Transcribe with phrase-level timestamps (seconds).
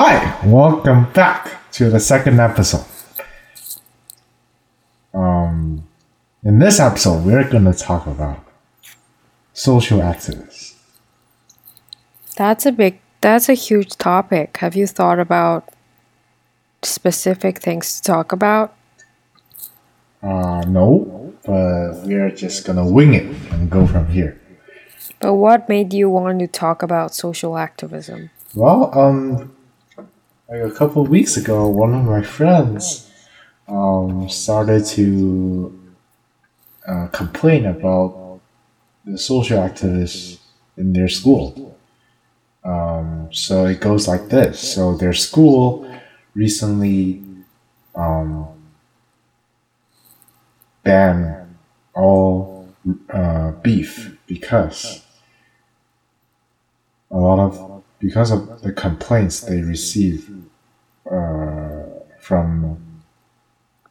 [0.00, 2.84] Hi, welcome back to the second episode.
[5.12, 5.88] Um,
[6.44, 8.38] in this episode, we're going to talk about
[9.54, 10.76] social activists.
[12.36, 14.58] That's a big, that's a huge topic.
[14.58, 15.68] Have you thought about
[16.82, 18.76] specific things to talk about?
[20.22, 24.40] Uh, no, but we're just going to wing it and go from here.
[25.18, 28.30] But what made you want to talk about social activism?
[28.54, 29.56] Well, um,
[30.48, 33.10] like a couple weeks ago, one of my friends
[33.68, 35.78] um, started to
[36.86, 38.40] uh, complain about
[39.04, 40.38] the social activists
[40.76, 41.76] in their school.
[42.64, 44.58] Um, so it goes like this.
[44.74, 45.90] So their school
[46.34, 47.22] recently
[47.94, 48.48] um,
[50.82, 51.56] banned
[51.94, 52.72] all
[53.10, 55.04] uh, beef because
[57.10, 60.30] a lot of because of the complaints they receive
[61.10, 61.82] uh,
[62.20, 63.02] from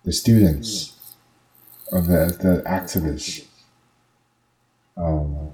[0.04, 0.94] the students
[1.92, 3.46] of the, the activists.
[4.96, 5.52] Um,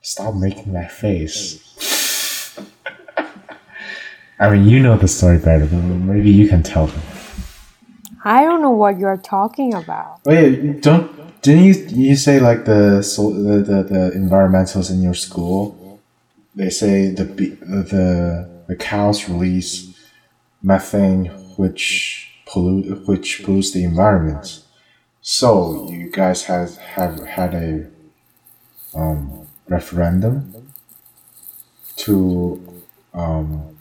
[0.00, 1.60] stop making that face.
[4.38, 7.02] I mean, you know the story better, but maybe you can tell them.
[8.24, 10.20] I don't know what you're talking about.
[10.24, 15.78] Wait, don't didn't you you say like the the, the, the environmentalists in your school?
[16.56, 19.94] They say the the the cows release
[20.62, 24.62] methane, which pollute which pollutes the environment.
[25.20, 27.90] So you guys have have had a
[28.94, 30.72] um, referendum
[31.96, 33.76] to um,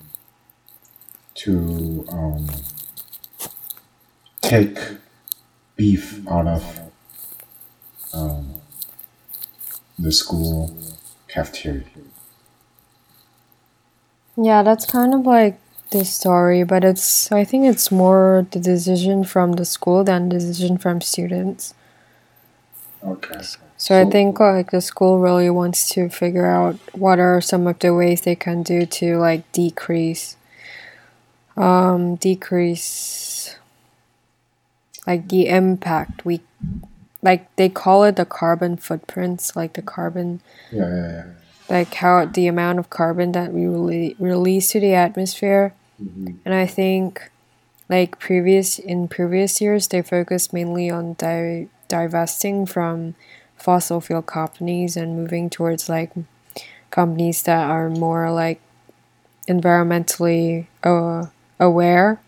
[1.35, 2.47] to um,
[4.41, 4.79] take
[5.75, 6.79] beef out of
[8.13, 8.61] um,
[9.99, 10.75] the school
[11.27, 11.83] cafeteria.
[14.35, 15.59] Yeah, that's kind of like
[15.91, 20.77] the story, but it's I think it's more the decision from the school than decision
[20.77, 21.73] from students.
[23.03, 23.41] Okay.
[23.77, 27.79] So, I think like the school really wants to figure out what are some of
[27.79, 30.37] the ways they can do to like decrease
[31.57, 33.57] um decrease
[35.05, 36.41] like the impact we
[37.21, 40.41] like they call it the carbon footprints like the carbon
[40.71, 41.23] yeah, yeah, yeah.
[41.69, 46.37] Like how the amount of carbon that we rele- release to the atmosphere Mhm.
[46.45, 47.29] and i think
[47.89, 53.15] like previous in previous years they focused mainly on di- divesting from
[53.57, 56.11] fossil fuel companies and moving towards like
[56.91, 58.59] companies that are more like
[59.47, 61.25] environmentally uh,
[61.59, 62.19] aware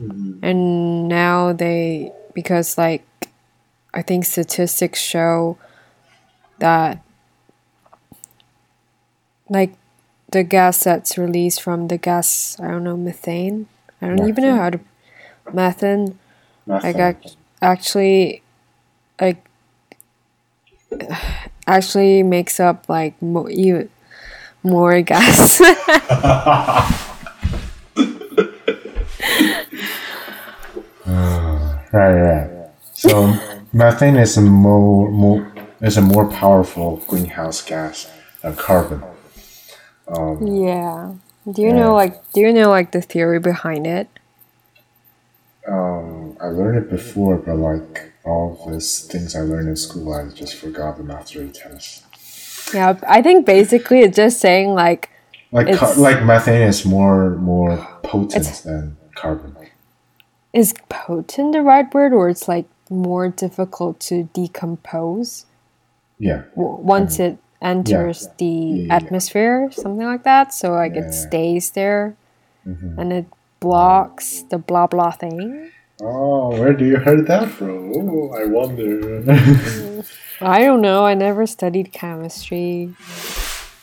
[0.00, 0.38] Mhm.
[0.42, 3.04] and now they because like
[3.94, 5.56] i think statistics show
[6.58, 6.98] that
[9.52, 9.74] like
[10.30, 13.66] the gas that's released from the gas i don't know methane
[14.00, 14.80] i don't even know how to
[15.52, 16.18] methane
[16.66, 17.00] like Nothing.
[17.00, 18.42] act- actually
[19.20, 19.44] like
[21.66, 23.88] actually makes up like more you
[24.62, 25.60] more gas
[31.92, 32.50] right, right.
[32.94, 33.34] So
[33.72, 38.10] methane is a more, more is a more powerful greenhouse gas
[38.42, 39.02] than carbon.
[40.12, 41.14] Um, yeah.
[41.50, 44.08] Do you know like do you know like the theory behind it?
[45.66, 50.28] Um, I learned it before, but like all these things I learned in school, I
[50.28, 52.04] just forgot them after a test.
[52.74, 55.08] Yeah, I think basically it's just saying like
[55.52, 59.54] Like It's- like methane is more more potent than carbon.
[60.52, 65.46] is potent the right word or it's like more difficult to decompose?
[66.18, 68.94] Yeah, w- once it enters the Yeah, yeah.
[68.96, 70.52] atmosphere, something like that.
[70.52, 71.02] So like Yeah.
[71.06, 72.14] it stays there
[72.66, 72.98] Mhm.
[72.98, 73.26] and it
[73.60, 75.70] blocks the blah blah thing.
[76.02, 77.92] Oh, where do you heard that from?
[77.94, 79.22] Oh, I wonder.
[80.40, 81.06] I don't know.
[81.06, 82.90] I never studied chemistry.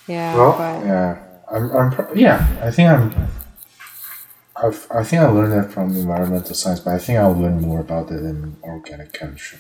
[0.08, 1.18] Yeah, well, but yeah,
[1.52, 3.14] I'm, I'm, pro- yeah, I think I'm.
[4.62, 7.80] I've, I think I learned that from environmental science, but I think I'll learn more
[7.80, 9.60] about it in organic chemistry.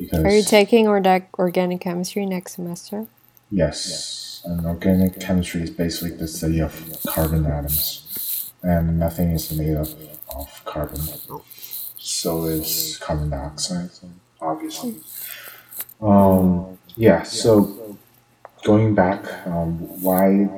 [0.00, 3.06] Because are you taking orga- organic chemistry next semester?
[3.52, 6.72] yes, and organic chemistry is basically the study of
[7.06, 9.88] carbon atoms, and nothing is made up
[10.34, 11.00] of carbon.
[11.98, 13.90] So is carbon dioxide,
[14.40, 14.96] obviously.
[16.00, 17.22] Um, yeah.
[17.24, 17.96] So
[18.64, 20.48] going back, um, why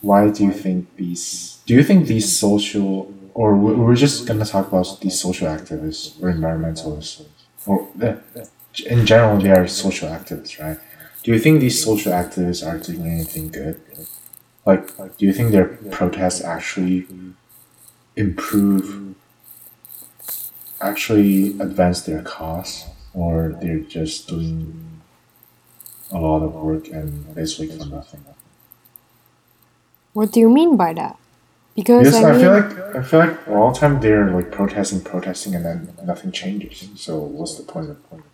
[0.00, 1.58] why do you think these?
[1.66, 6.22] Do you think these social, or we- we're just gonna talk about these social activists
[6.22, 7.24] or environmentalists,
[7.66, 8.14] or uh,
[8.86, 10.78] in general they are social activists, right?
[11.22, 13.80] Do you think these social activists are doing anything good?
[14.64, 17.06] Like, do you think their protests actually
[18.16, 19.14] improve,
[20.80, 22.84] actually advance their cause,
[23.14, 25.00] or they're just doing
[26.12, 28.24] a lot of work and basically for nothing?
[30.12, 31.16] What do you mean by that?
[31.76, 34.50] Because, Because I I, mean, feel like I feel like all the time they're like
[34.50, 36.88] protesting, protesting, and then nothing changes.
[36.96, 38.24] So what's the point of point?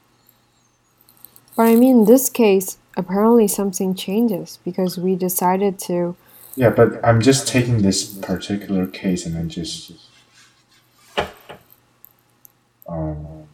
[1.56, 6.17] But I mean, in this case, apparently something changes because we decided to.
[6.55, 9.93] Yeah, but I'm just taking this particular case and then just
[12.88, 13.49] um,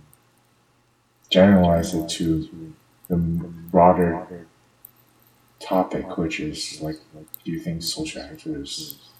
[1.31, 2.75] generalize it to
[3.09, 4.47] the broader
[5.61, 6.97] topic, which is like,
[7.45, 9.11] do you think social actors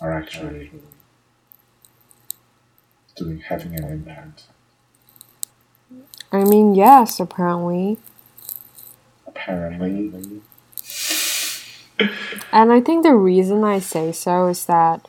[0.00, 0.70] are actually
[3.16, 4.44] doing having an impact?
[6.32, 7.98] I mean, yes, apparently.
[9.26, 10.42] Apparently,
[12.52, 15.06] And I think the reason I say so is that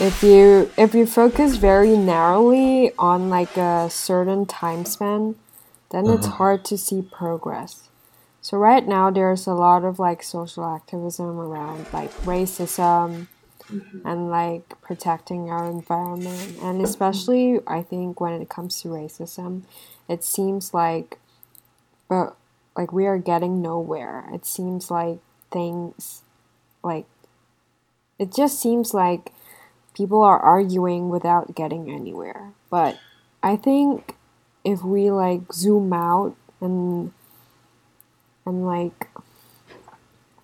[0.00, 5.34] if you if you focus very narrowly on like a certain time span,
[5.90, 6.36] then it's Uh-huh.
[6.36, 7.88] hard to see progress.
[8.40, 13.26] So right now there's a lot of like social activism around like racism
[14.04, 19.62] and like protecting our environment and especially I think when it comes to racism,
[20.08, 21.18] it seems like
[22.08, 22.36] but
[22.76, 24.24] like we are getting nowhere.
[24.32, 25.18] It seems like
[25.50, 26.22] things
[26.82, 27.06] like
[28.18, 29.32] it just seems like
[29.94, 32.52] people are arguing without getting anywhere.
[32.70, 32.98] But
[33.42, 34.14] I think
[34.64, 37.12] if we like zoom out and
[38.46, 39.08] and like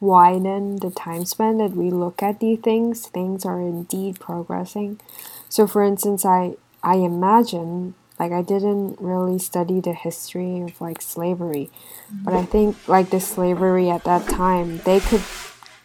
[0.00, 5.00] widen the time span that we look at these things, things are indeed progressing.
[5.48, 11.00] So for instance, I I imagine like I didn't really study the history of like
[11.02, 11.70] slavery,
[12.24, 15.22] but I think like the slavery at that time, they could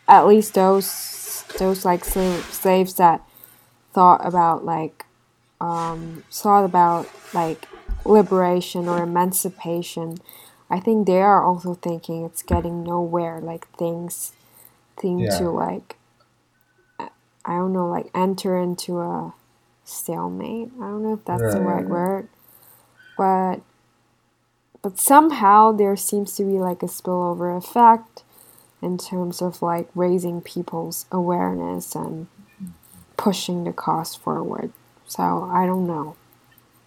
[0.07, 3.21] at least those those like slave, slaves that
[3.93, 5.05] thought about like
[5.59, 7.67] um, thought about like
[8.05, 10.17] liberation or emancipation
[10.69, 14.31] i think they are also thinking it's getting nowhere like things
[15.01, 15.37] seem Yeah.
[15.37, 15.97] to like
[16.97, 17.09] i
[17.45, 19.33] I don't know like enter into a
[19.89, 21.87] stalemate i don't know if that's the right Right.
[21.89, 22.27] word
[23.17, 23.61] but
[24.81, 28.23] but somehow there seems to be like a spillover effect
[28.81, 32.27] in terms of like raising people's awareness and
[33.17, 34.71] pushing the cause forward.
[35.07, 36.15] So I don't know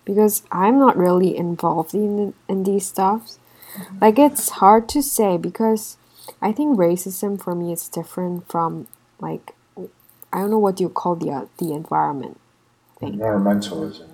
[0.04, 3.38] because I'm not really involved in in these stuffs.
[4.00, 5.96] Like it's hard to say because
[6.40, 8.86] I think racism for me is different from
[9.20, 9.54] like
[10.32, 12.38] I don't know what you call the uh, the environment.
[13.02, 14.08] Environmentalism.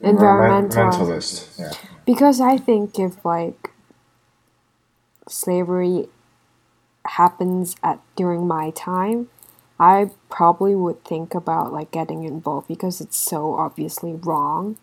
[0.00, 1.58] Environmental- Environmentalist.
[1.58, 1.72] Yeah.
[2.06, 3.70] Because I think if like
[5.28, 6.08] slavery
[7.04, 9.28] happens at during my time,
[9.78, 14.76] I probably would think about like getting involved because it's so obviously wrong.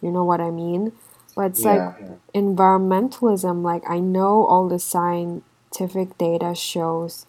[0.00, 0.92] You know what I mean?
[1.34, 2.08] But it's like yeah.
[2.34, 7.26] environmentalism, like I know all the scientific data shows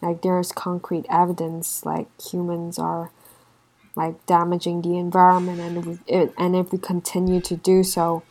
[0.00, 3.10] like there's concrete evidence like humans are
[3.98, 8.22] like damaging the environment and if we, and if we continue to do so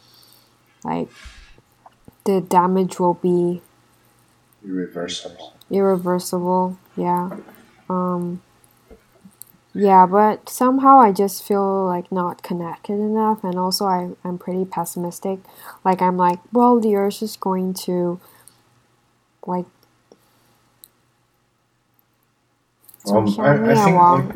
[0.85, 1.09] like
[2.23, 3.61] the damage will be
[4.65, 5.53] irreversible.
[5.69, 7.31] Irreversible yeah.
[7.89, 8.41] Um
[9.73, 14.63] yeah but somehow i just feel like not connected enough and also I, i'm pretty
[14.63, 15.39] pessimistic.
[15.83, 18.21] Like i'm like well the earth is going to
[19.45, 19.65] like
[23.05, 24.33] um, I, I think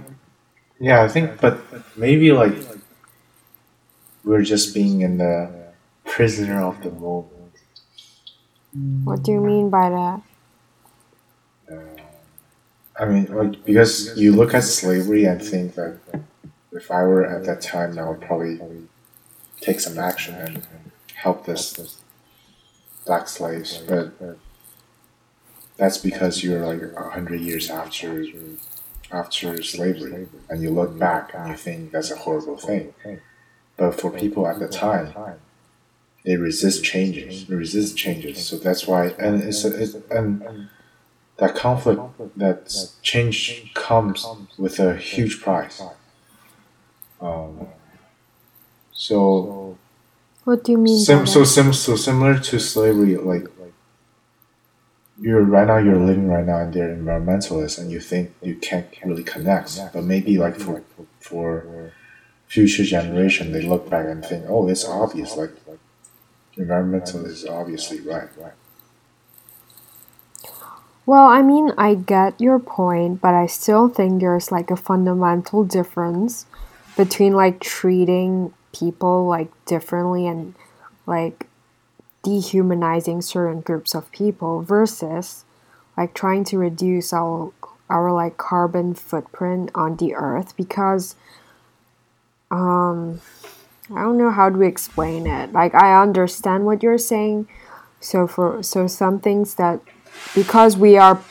[0.81, 1.61] yeah, I think, but
[1.95, 2.55] maybe like
[4.23, 5.71] we're just being in the
[6.05, 7.53] prisoner of the moment.
[9.03, 10.21] what do you mean by that
[11.71, 12.01] uh,
[12.99, 15.99] I mean, like because you look at slavery and think that
[16.71, 18.59] if I were at that time, I would probably
[19.59, 20.67] take some action and
[21.15, 22.01] help this
[23.05, 24.13] black slaves, but
[25.77, 28.23] that's because you're like a hundred years after
[29.11, 32.93] after slavery, and you look back and you think that's a horrible thing.
[33.77, 35.13] But for people at the time,
[36.23, 37.47] they resist changes.
[37.47, 38.45] They resist changes.
[38.45, 40.69] So that's why, and it's, a, it's and
[41.37, 42.01] that conflict,
[42.37, 44.27] that change comes
[44.57, 45.81] with a huge price.
[47.19, 47.67] Um,
[48.93, 49.77] so,
[50.43, 53.47] what do you mean sim, so sim, so similar to slavery, like
[55.21, 58.87] you're right now, you're living right now, and they're environmentalists, and you think you can't
[59.05, 59.79] really connect.
[59.93, 60.83] But maybe like for
[61.19, 61.93] for
[62.47, 65.37] future generation, they look back and think, oh, it's obvious.
[65.37, 65.51] Like
[66.57, 68.53] environmental is obviously right, right.
[71.05, 75.63] Well, I mean, I get your point, but I still think there's like a fundamental
[75.63, 76.45] difference
[76.95, 80.55] between like treating people like differently and
[81.05, 81.47] like
[82.23, 85.43] dehumanizing certain groups of people versus
[85.97, 87.51] like trying to reduce our
[87.89, 91.15] our like carbon footprint on the earth because
[92.49, 93.21] um
[93.93, 95.51] I don't know how to explain it.
[95.51, 97.47] Like I understand what you're saying.
[97.99, 99.81] So for so some things that
[100.33, 101.21] because we are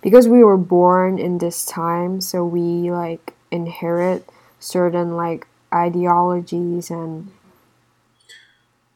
[0.00, 4.28] because we were born in this time, so we like inherit
[4.60, 7.30] certain like ideologies and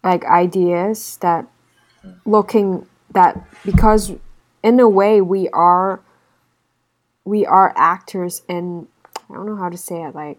[0.03, 1.47] like ideas that
[2.25, 4.13] looking that because
[4.63, 6.01] in a way we are
[7.25, 8.87] we are actors in
[9.29, 10.39] I don't know how to say it like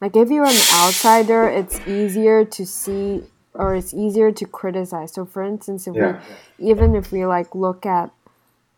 [0.00, 3.22] like if you're an outsider it's easier to see
[3.54, 6.20] or it's easier to criticize so for instance if Yeah.
[6.58, 8.10] we even if we like look at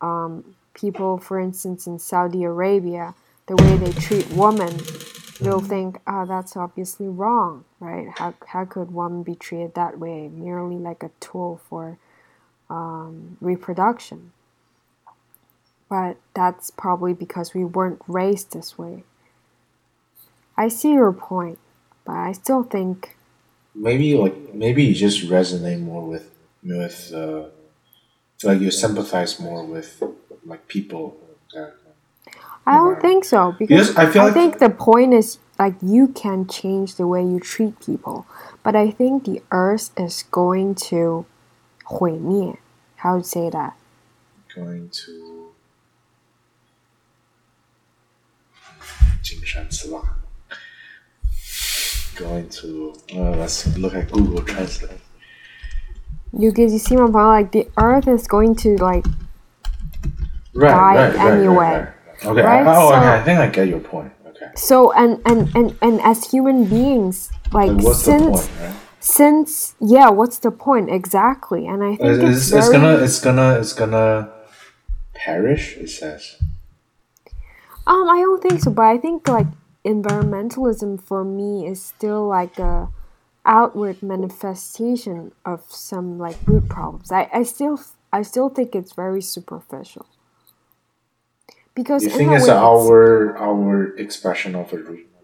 [0.01, 3.15] um, people for instance in saudi arabia
[3.47, 4.79] the way they treat women
[5.41, 8.09] we'll think ah that's obviously wrong right?
[8.17, 10.29] How, how could one be treated that way?
[10.29, 11.99] Merely like a tool for
[12.71, 14.33] um, reproduction.
[15.89, 19.05] But that's probably because we weren't raised this way.
[20.57, 21.59] I see your point
[22.07, 23.17] but i still think
[23.75, 26.31] maybe like maybe you just resonate more with
[26.63, 27.45] with uh,
[28.45, 30.03] like you sympathize more with
[30.45, 31.17] like people
[31.53, 31.71] than
[32.69, 36.08] I don't think so because Yes, I feel like- think the point is like you
[36.08, 38.26] can change the way you treat people,
[38.64, 41.26] but I think the earth is going to
[41.86, 42.58] 毁灭.
[42.98, 43.74] How would say that?
[44.56, 45.52] going to
[49.22, 50.02] 金山词霸
[52.18, 55.00] going to uh, let's look at Google Translate
[56.34, 57.16] You get you see my point?
[57.16, 59.06] Like the earth is going to like
[60.54, 61.56] right Die right, right, anyway.
[61.56, 61.88] right,
[62.24, 62.26] right.
[62.26, 62.68] okay Right?
[62.68, 64.25] oh okay So- I think I get your point okay
[64.57, 68.77] so and and and and as human beings like like what's the since point right
[69.01, 73.05] since yeah what's the point exactly and I think it's, it's, it's, very it's gonna
[73.05, 74.33] it's gonna it's gonna
[75.15, 76.37] perish it says
[77.87, 79.47] Um, I don't think so, but I think like
[79.85, 82.89] environmentalism for me is still like a
[83.45, 87.13] outward manifestation of some like root problems.
[87.13, 87.79] I, I still
[88.13, 90.07] I still think it's very superficial.
[91.77, 94.79] Because you think it's way our our expression of a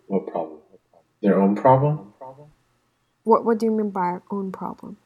[0.07, 0.61] what problem
[1.23, 2.13] their own problem
[3.25, 4.97] what what do you mean by our own problem?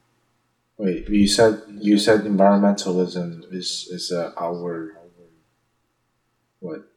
[0.79, 4.97] Wait, you said you said environmentalism is is uh, our
[6.61, 6.89] what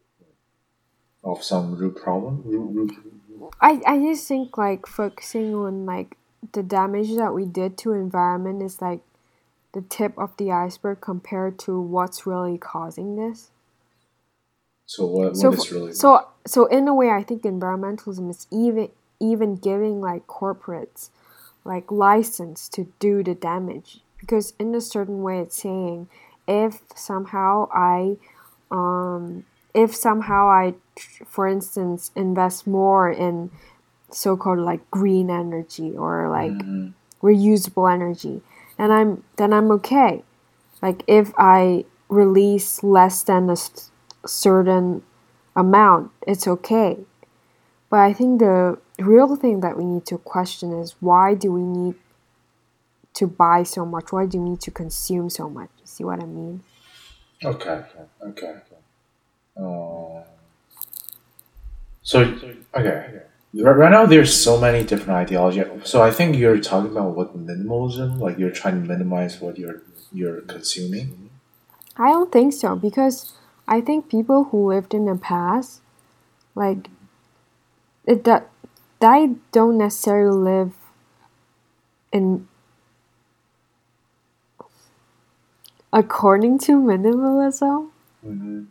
[1.23, 2.41] of some root problem?
[2.45, 2.91] Root,
[3.37, 6.17] root, I, I just think like focusing on like
[6.53, 9.01] the damage that we did to environment is like
[9.73, 13.51] the tip of the iceberg compared to what's really causing this.
[14.93, 18.29] So what so what is f- really so so in a way i think environmentalism
[18.29, 21.09] is even even giving like corporates
[21.71, 26.07] like license to do the damage because in a certain way it's saying
[26.47, 28.17] if somehow i
[28.71, 29.43] um
[29.73, 30.73] if somehow i
[31.25, 33.51] for instance invest more in
[34.11, 36.93] so-called like green energy or like Mhm.
[37.21, 38.41] reusable energy
[38.79, 40.23] and i'm then i'm okay
[40.81, 43.91] like if i release less than a s-
[44.25, 45.03] certain
[45.55, 46.97] amount it's okay
[47.89, 51.61] but i think the real thing that we need to question is why do we
[51.61, 51.95] need
[53.13, 56.21] to buy so much why do we need to consume so much you see what
[56.21, 56.61] i mean
[57.43, 57.83] okay
[58.21, 58.55] okay.
[59.57, 60.23] Uh,
[62.01, 62.21] so
[62.75, 63.21] okay.
[63.53, 65.63] Right right now, there's so many different ideology.
[65.83, 69.81] So I think you're talking about what minimalism, like you're trying to minimize what you're
[70.11, 71.29] you're consuming.
[71.97, 73.33] i don't think so because
[73.69, 75.81] i think people who lived in the past
[76.55, 76.89] like
[78.05, 78.49] it that
[78.99, 80.73] they don't necessarily live
[82.11, 82.47] in
[85.93, 87.89] according to minimalism
[88.25, 88.63] Mm-hmm.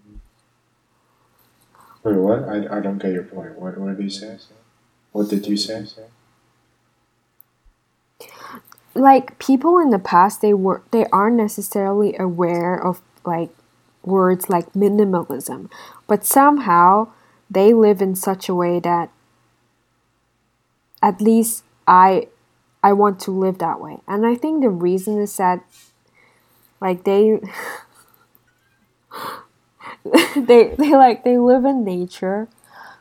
[2.02, 2.44] Wait, what?
[2.48, 3.58] I, I don't get your point.
[3.58, 4.36] What what did you say?
[5.12, 5.86] What did you say?
[8.98, 13.50] like people in the past they were they aren't necessarily aware of like
[14.04, 15.70] words like minimalism
[16.06, 17.08] but somehow
[17.50, 19.10] they live in such a way that
[21.02, 22.26] at least i
[22.82, 23.98] i want to live that way.
[24.06, 25.64] And i think the reason is that
[26.80, 27.40] like they
[30.36, 32.48] they they like they live in nature.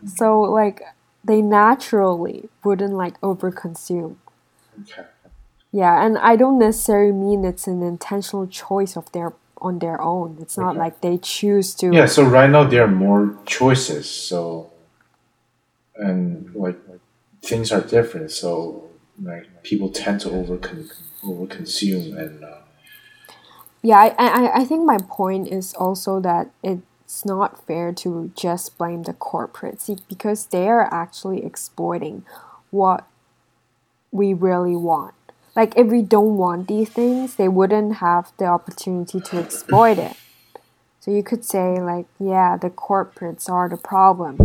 [0.06, 0.82] So like
[1.24, 4.16] they naturally wouldn't like overconsume.
[4.82, 5.08] Okay.
[5.72, 10.38] yeah, and I don't necessarily mean it's an intentional choice of their on their own.
[10.42, 11.94] It's not like they choose to.
[11.94, 12.06] Yeah.
[12.06, 14.10] So right now there are more choices.
[14.10, 14.72] So
[15.96, 16.78] and like
[17.42, 18.32] things are different.
[18.32, 18.90] So
[19.22, 20.60] like people tend to over
[21.24, 22.44] over consume and.
[22.44, 22.58] Uh,
[23.84, 28.78] yeah, I, I I think my point is also that it's not fair to just
[28.78, 32.26] blame the corporates because they are actually exploiting
[32.72, 33.08] what
[34.12, 35.14] we really want.
[35.58, 40.16] Like if we don't want these things, they wouldn't have the opportunity to exploit it.
[41.00, 44.38] So you could say like, yeah, the corporates are the problem,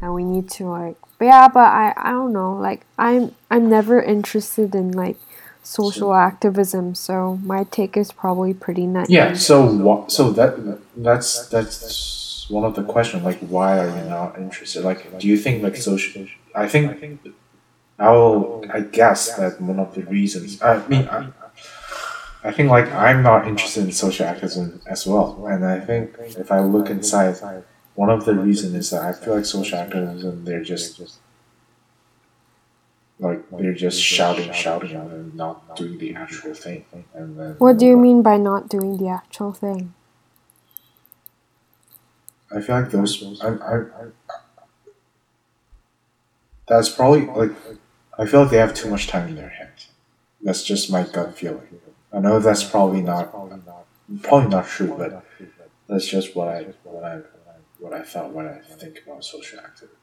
[0.00, 2.54] and we need to like, but yeah, but I I don't know.
[2.54, 5.16] Like I'm I'm never interested in like
[5.64, 9.10] social activism, so my take is probably pretty naive.
[9.10, 9.34] Yeah.
[9.34, 10.12] So what?
[10.12, 10.52] So that
[10.96, 13.24] that's that's one of the questions.
[13.24, 14.84] Like, why are you not interested?
[14.84, 16.28] Like, do you think like social?
[16.54, 17.18] I think
[18.02, 18.64] I will.
[18.72, 20.60] I guess that one of the reasons.
[20.60, 21.28] I mean, I,
[22.42, 26.50] I think like I'm not interested in social activism as well, and I think if
[26.50, 27.36] I look inside,
[27.94, 31.00] one of the reasons is that I feel like social activism they're just
[33.20, 36.84] like they're just shouting, shouting, and not doing the actual thing.
[37.14, 39.94] And then, what do you mean by not doing the actual thing?
[42.50, 43.40] I feel like those.
[43.40, 44.06] I, I, I
[46.66, 47.52] that's probably like
[48.18, 49.88] I feel like they have too much time in their hands.
[50.42, 51.68] That's just my gut feeling.
[52.12, 53.32] I know that's probably not
[54.22, 55.24] probably not true, but
[55.88, 57.20] that's just what I what I
[57.78, 59.96] what I felt when I think about social activism.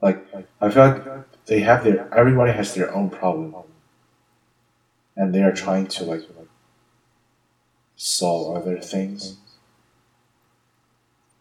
[0.00, 0.26] Like
[0.60, 3.54] I feel like they have their everybody has their own problem,
[5.16, 6.22] and they are trying to like
[7.96, 9.36] solve other things.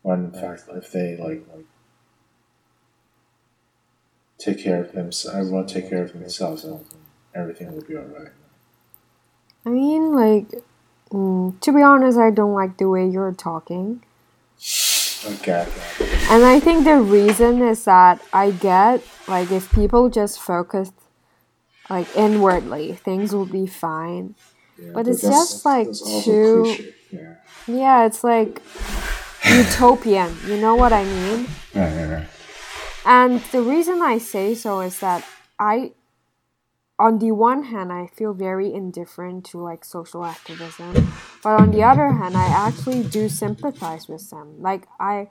[0.02, 1.46] When in fact, if they like
[4.38, 6.86] take care of themselves, everyone take care of themselves, and
[7.34, 8.32] everything will be alright.
[9.66, 10.64] I mean, like,
[11.12, 14.04] mm, to be honest, I don't like the way you're talking.
[15.26, 15.68] Okay.
[16.30, 20.92] And I think the reason is that I get, like, if people just focus,
[21.90, 24.36] like, inwardly, things will be fine.
[24.78, 25.88] Yeah, but, but it's just, like,
[26.24, 26.94] too.
[27.12, 27.36] Yeah.
[27.68, 28.62] yeah, it's like
[29.50, 30.36] utopian.
[30.46, 31.48] You know what I mean?
[31.74, 32.26] Yeah, yeah, yeah.
[33.08, 35.26] And the reason I say so is that
[35.58, 35.94] I
[37.00, 41.84] on the one hand, I feel very indifferent to like social activism, but on the
[41.84, 44.62] other hand, I actually do sympathize with them.
[44.62, 45.30] Like I,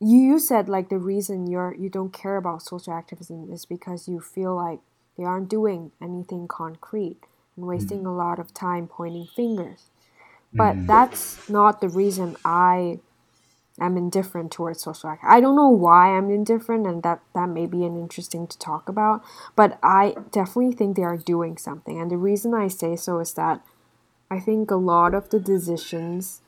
[0.00, 4.08] you, you said like the reason you're you don't care about social activism is because
[4.08, 4.80] you feel like
[5.16, 7.20] they aren't doing anything concrete
[7.56, 9.90] and wasting a lot of time pointing fingers.
[10.52, 10.86] But mm.
[10.86, 12.98] that's not the reason I
[13.80, 15.24] am indifferent towards social act.
[15.24, 18.88] I don't know why I'm indifferent, and that that may be an interesting to talk
[18.88, 19.22] about.
[19.56, 23.34] But I definitely think they are doing something, and the reason I say so is
[23.34, 23.62] that
[24.30, 26.40] I think a lot of the decisions,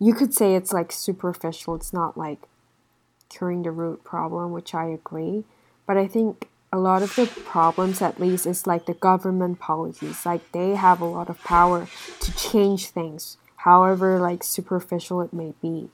[0.00, 1.76] you could say it's like superficial.
[1.76, 2.48] It's not like
[3.28, 5.44] curing the root problem, which I agree.
[5.86, 10.26] But I think a lot of the problems, at least, is like the government policies.
[10.26, 11.86] Like they have a lot of power
[12.20, 15.90] to change things, however like superficial it may be.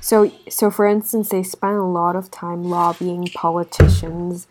[0.00, 4.46] So, so for instance, they spend a lot of time lobbying politicians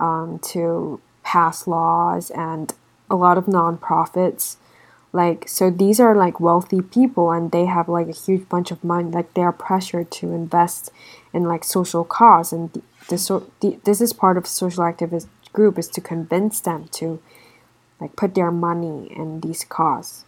[0.00, 2.72] um, to pass laws and
[3.10, 4.56] a lot of nonprofits.
[5.12, 8.82] Like, so these are like wealthy people and they have like a huge bunch of
[8.82, 9.10] money.
[9.10, 10.90] Like, they are pressured to invest
[11.32, 12.52] in like social cause.
[12.52, 12.70] And
[13.08, 17.20] the, this is part of social activist group is to convince them to
[18.00, 20.24] like put their money in these cause.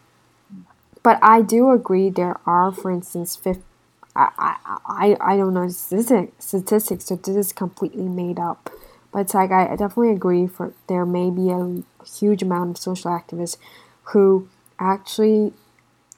[1.07, 3.62] But I do agree there are, for instance, 50
[4.16, 4.57] I,
[4.88, 8.71] I, I don't know statistics, statistics, so this is completely made up.
[9.12, 13.12] But it's like I definitely agree for there may be a huge amount of social
[13.12, 13.57] activists
[14.14, 14.49] who
[14.81, 15.53] actually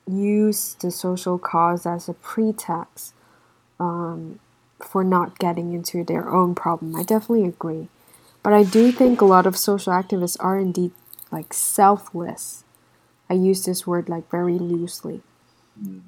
[0.06, 3.12] use the social cause as a pretext
[3.78, 4.40] um,
[4.80, 6.96] for not getting into their own problem.
[6.96, 7.88] I definitely agree.
[8.42, 10.92] But I do think a lot of social activists are indeed
[11.30, 12.64] like selfless.
[13.30, 15.22] I use this word like very loosely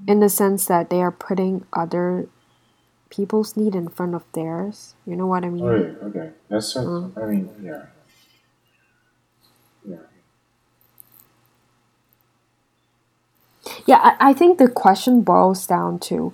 [0.06, 2.28] in the sense that they are putting other
[3.10, 4.94] people's need in front of theirs.
[5.06, 5.64] You know what I mean?
[5.64, 6.30] Yeah, okay.
[6.48, 7.86] That's so, um, I mean, yeah.
[9.86, 9.96] Yeah.
[13.86, 16.32] Yeah, I, I think the question boils down to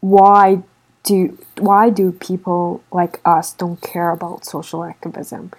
[0.00, 0.62] why
[1.04, 5.52] do why do people like us don't care about social activism?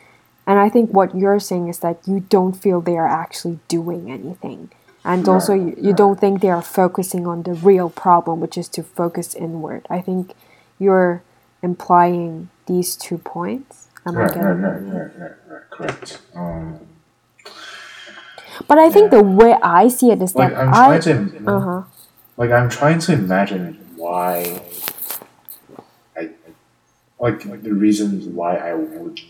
[0.52, 4.12] And I think what you're saying is that you don't feel they are actually doing
[4.12, 4.70] anything.
[5.06, 8.68] And also you, you don't think they are focusing on the real problem which is
[8.76, 9.88] to focus inward.
[9.90, 10.34] I think
[10.78, 11.24] you're
[11.64, 13.88] implying these two points.
[14.06, 16.20] Am right, I getting right, right, right, right, right, correct.
[16.36, 16.80] Um,
[18.68, 21.00] But I think the way I see it is Like that I'm I.
[21.00, 21.82] trying to Uh huh.
[22.36, 24.62] like I'm trying to imagine why
[26.18, 26.30] I
[27.22, 29.22] like, like the reasons why I would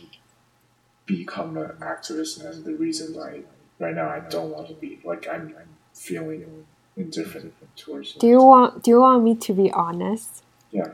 [1.05, 3.41] become an activist and the reason I
[3.79, 8.13] right now I don't want to be like I'm, I'm feeling indifferent towards.
[8.13, 10.43] Do you want Do you want me to be honest?
[10.71, 10.89] yeah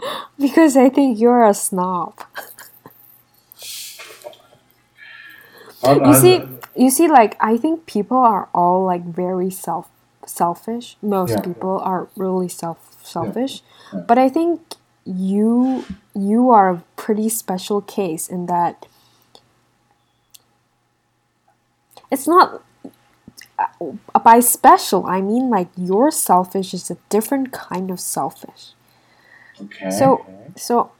[0.38, 2.14] Because I think you're a snob.
[5.82, 6.42] I'm- You I'm- see,
[6.74, 9.88] you see, like I think people are all like very self
[10.26, 10.96] selfish.
[11.02, 11.40] Most Yeah.
[11.40, 14.00] people are really self selfish, Yeah.
[14.08, 14.60] but I think
[15.04, 18.86] you you are a pretty special case in that
[22.10, 22.62] it's not
[23.58, 25.06] uh, by special.
[25.06, 28.72] I mean, like your selfish is a different kind of selfish.
[29.60, 30.92] okay So, so,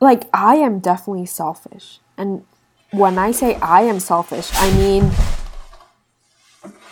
[0.00, 2.00] like, I am definitely selfish.
[2.18, 2.44] And
[2.90, 5.10] when I say I am selfish, I mean,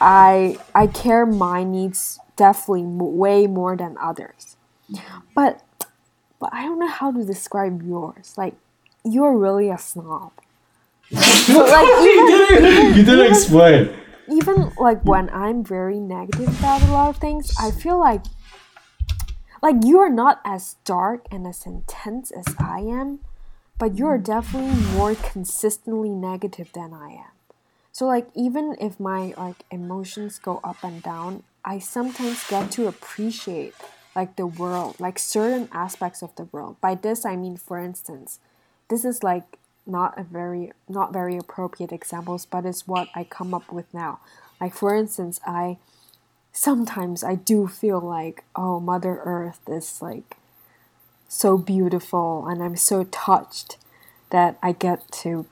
[0.01, 4.57] I, I care my needs definitely m- way more than others.
[5.35, 5.63] But,
[6.41, 8.35] but I don't know how to describe yours.
[8.37, 8.55] Like,
[9.05, 10.33] you're really a snob.
[11.13, 16.93] Like, you even, didn't, you didn't explain even like when I'm very negative about a
[16.93, 18.23] lot of things, I feel like
[19.63, 23.21] like you are not as dark and as intense as I am,
[23.79, 27.33] but you're definitely more consistently negative than I am.
[27.93, 32.87] So like even if my like emotions go up and down, I sometimes get to
[32.87, 33.75] appreciate
[34.17, 36.81] like the world, like certain aspects of the world.
[36.81, 38.39] By this I mean for instance,
[38.89, 39.59] this is like
[39.91, 44.21] not a very not very appropriate examples, but it's what I come up with now.
[44.61, 45.79] Like for instance, I
[46.53, 50.37] sometimes I do feel like oh Mother Earth is like
[51.29, 53.77] so beautiful and I'm so touched
[54.31, 55.47] that I get to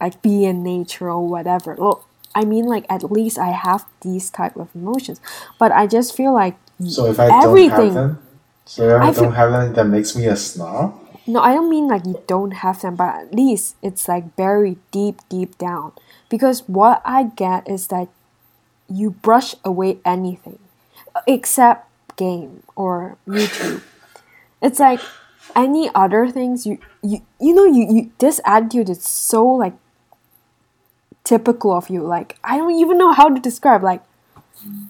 [0.00, 1.76] like be in nature or whatever.
[1.76, 5.20] Look, I mean like at least I have these type of emotions.
[5.58, 8.22] But I just feel like so if I don't have them
[8.64, 11.68] so if I, I don't have them that makes me a snob No, I don't
[11.68, 15.92] mean like you don't have them, but at least it's like buried deep, deep down.
[16.30, 18.08] Because what I get is that
[18.88, 20.58] you brush away anything
[21.26, 21.86] except
[22.16, 23.82] game or YouTube.
[24.62, 25.00] It's like
[25.54, 29.74] any other things you you you know you, you this attitude is so like
[31.24, 32.02] typical of you.
[32.02, 34.02] Like I don't even know how to describe like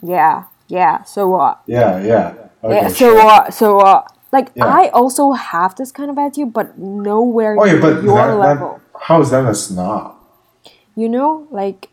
[0.03, 1.63] yeah, yeah, so what?
[1.67, 3.15] yeah yeah okay, yeah, so sure.
[3.15, 3.53] what?
[3.53, 4.18] So what?
[4.32, 4.66] Like Yeah.
[4.66, 8.38] I also have this kind of attitude, but nowhere oh yeah near but your that,
[8.38, 8.82] level.
[8.94, 10.16] that, how is that a snob
[10.96, 11.90] You know, like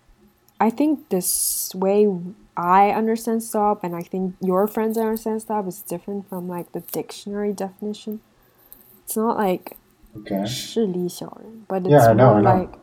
[0.61, 2.09] I think this way
[2.57, 6.81] I understand stop, and I think your friends understand stop is different from like the
[6.81, 8.21] dictionary definition.
[9.05, 9.77] It's not like
[10.17, 12.61] okay 势利小人, but it's Yeah, I know, more I know.
[12.61, 12.79] like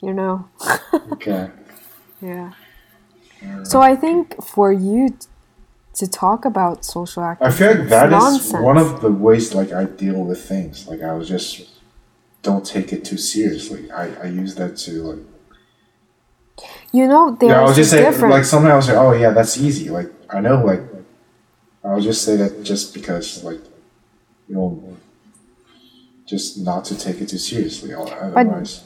[0.00, 0.46] you know.
[1.12, 1.50] okay
[2.20, 2.52] Yeah.
[3.64, 5.26] So I think for you t-
[5.97, 7.53] to talk about social activism.
[7.53, 8.63] I feel like that is nonsense.
[8.63, 10.87] one of the ways like I deal with things.
[10.87, 11.69] Like I was just
[12.41, 13.91] don't take it too seriously.
[13.91, 15.25] I, I use that to like
[16.91, 17.59] you know there's yeah.
[17.59, 18.33] I was just a say difference.
[18.33, 19.89] like sometimes I was like oh yeah that's easy.
[19.89, 20.81] Like I know like
[21.83, 23.61] I'll just say that just because like
[24.47, 24.97] you know
[26.27, 27.93] just not to take it too seriously.
[27.93, 28.83] Otherwise,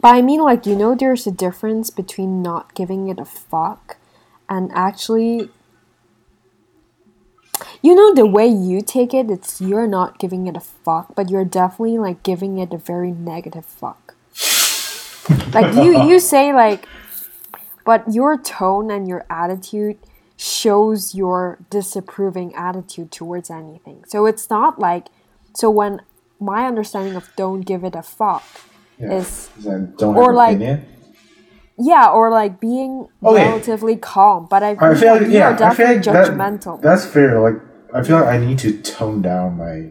[0.00, 3.98] But I mean, like, you know, there's a difference between not giving it a fuck
[4.48, 5.50] and actually.
[7.82, 11.30] You know, the way you take it, it's you're not giving it a fuck, but
[11.30, 14.14] you're definitely, like, giving it a very negative fuck.
[15.54, 16.86] like, you, you say, like,
[17.84, 19.98] but your tone and your attitude
[20.36, 24.04] shows your disapproving attitude towards anything.
[24.08, 25.06] So it's not like.
[25.54, 26.00] So when
[26.40, 28.44] my understanding of don't give it a fuck
[28.98, 29.12] yeah.
[29.12, 30.86] is don't or like- opinion.
[31.84, 33.44] Yeah, or like being Okay.
[33.44, 36.80] relatively calm, but I, I feel like you're yeah, I feel definitely like that, judgmental.
[36.82, 37.40] that's fair.
[37.40, 37.58] Like
[37.92, 39.90] I feel like I need to tone down my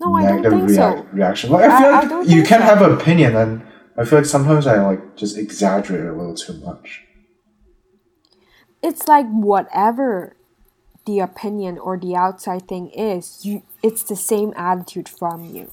[0.00, 1.06] no, I don't negative think reac- so.
[1.12, 1.50] reaction.
[1.50, 2.66] Like, I I- feel I like don't you can so.
[2.70, 3.62] have an opinion, and
[3.96, 7.04] I feel like sometimes I like just exaggerate a little too much.
[8.82, 10.36] It's like whatever
[11.06, 15.70] the opinion or the outside thing is, you it's the same attitude from you.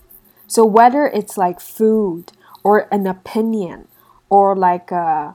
[0.47, 2.31] So whether it's like food
[2.63, 3.87] or an opinion
[4.29, 5.33] or like uh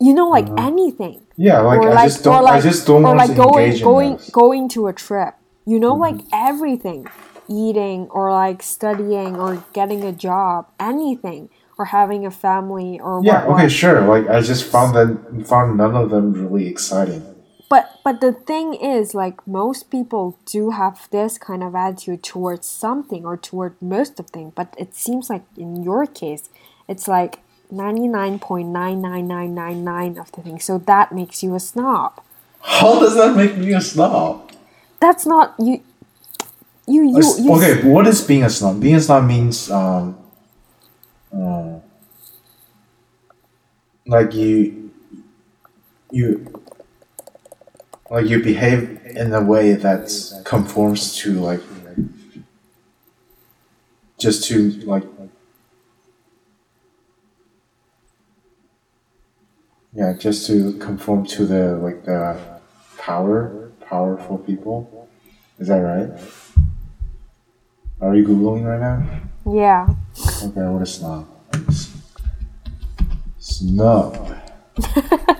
[0.00, 2.36] you know like anything Yeah, like or I like just don't.
[2.36, 5.34] or like I just don't or like going going going to a trip
[5.66, 6.00] you know Mm-hmm.
[6.08, 7.06] like everything
[7.48, 13.46] eating or like studying or getting a job anything or having a family or yeah,
[13.46, 13.72] what, okay, what.
[13.72, 14.00] sure.
[14.02, 17.22] Like I just found that found none of them really exciting.
[17.68, 22.66] but but the thing is like most people do have this kind of attitude towards
[22.68, 26.50] something or toward most of things but it seems like in your case
[26.88, 27.38] it's like
[27.70, 30.60] 99.99999 of the thing.
[30.60, 32.20] So that makes you a snob.
[32.62, 34.52] How does that make me a snob?
[35.00, 35.82] That's not you.
[36.86, 38.80] You you, you okay, what is being a snob?
[38.80, 40.18] Being a snob means um,
[41.32, 41.78] uh,
[44.06, 44.90] like you,
[46.10, 46.52] you,
[48.10, 51.60] like you behave in a way that conforms to like,
[54.18, 55.04] just to like,
[59.92, 62.38] yeah, just to conform to the like the
[62.98, 65.08] power, powerful people.
[65.58, 66.10] Is that right?
[68.00, 69.20] Are you googling right now?
[69.52, 69.86] yeah.
[70.42, 71.26] Okay, what is snob?
[73.38, 74.36] Snob.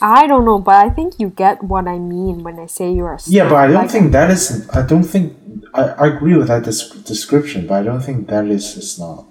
[0.00, 3.14] I don't know, but I think you get what I mean when I say you're
[3.14, 3.34] a snob.
[3.34, 4.68] Yeah, but I don't Like, think that is.
[4.70, 5.36] I don't think.
[5.74, 9.26] I, I agree with that des- description, but I don't think that is a snob.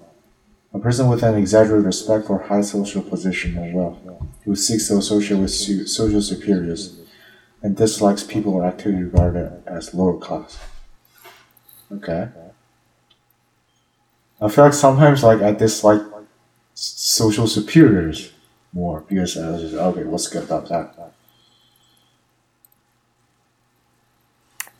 [0.74, 3.98] A person with an exaggerated respect for high social position or wealth,
[4.44, 6.98] who seeks to associate with social superiors,
[7.62, 10.58] and dislikes people or activity regarded as lower class.
[11.92, 12.28] Okay.
[14.40, 16.02] I feel like sometimes, like I dislike
[16.74, 18.32] social superiors
[18.72, 20.04] more because I was just okay.
[20.04, 21.12] Let's get about that.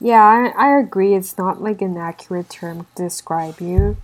[0.00, 1.14] Yeah, I, I agree.
[1.14, 3.98] It's not like an accurate term to describe you.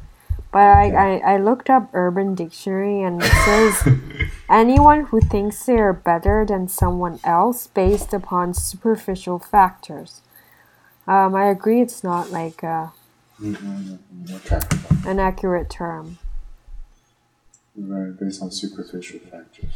[0.50, 3.98] But I, I, I looked up Urban Dictionary and it says
[4.48, 10.22] anyone who thinks they are better than someone else based upon superficial factors.
[11.06, 12.88] Um, I agree it's not like uh,
[13.40, 14.58] Okay.
[15.06, 16.18] an accurate term.
[17.76, 19.70] Right, based on superficial factors.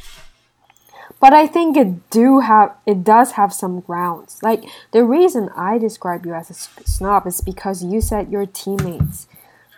[1.21, 4.41] But I think it do have it does have some grounds.
[4.43, 9.29] Like the reason I describe you as a snob is because you said your teammates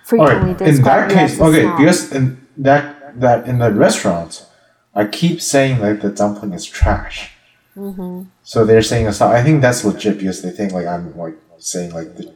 [0.04, 4.46] frequently Alright, in that case, okay, because in that that in the restaurant,
[4.94, 7.32] I keep saying like the dumpling is trash.
[7.76, 8.30] Mm-hmm.
[8.44, 9.34] So they're saying it's not.
[9.34, 12.32] I think that's legit because they think like I'm like saying like the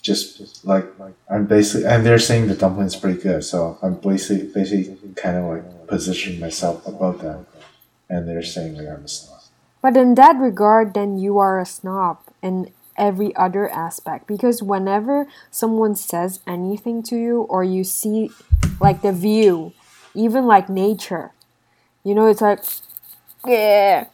[0.00, 0.86] just like
[1.28, 3.44] I'm basically and they're saying the dumpling is pretty good.
[3.44, 7.46] So I'm basically basically kind of like positioning myself above them,
[8.08, 9.40] and they're saying like I'm a snob.
[9.82, 15.26] But in that regard, then you are a snob in every other aspect because whenever
[15.50, 18.30] someone says anything to you or you see
[18.80, 19.72] like the view,
[20.14, 21.32] even like nature,
[22.04, 22.60] you know, it's like,
[23.46, 24.06] yeah.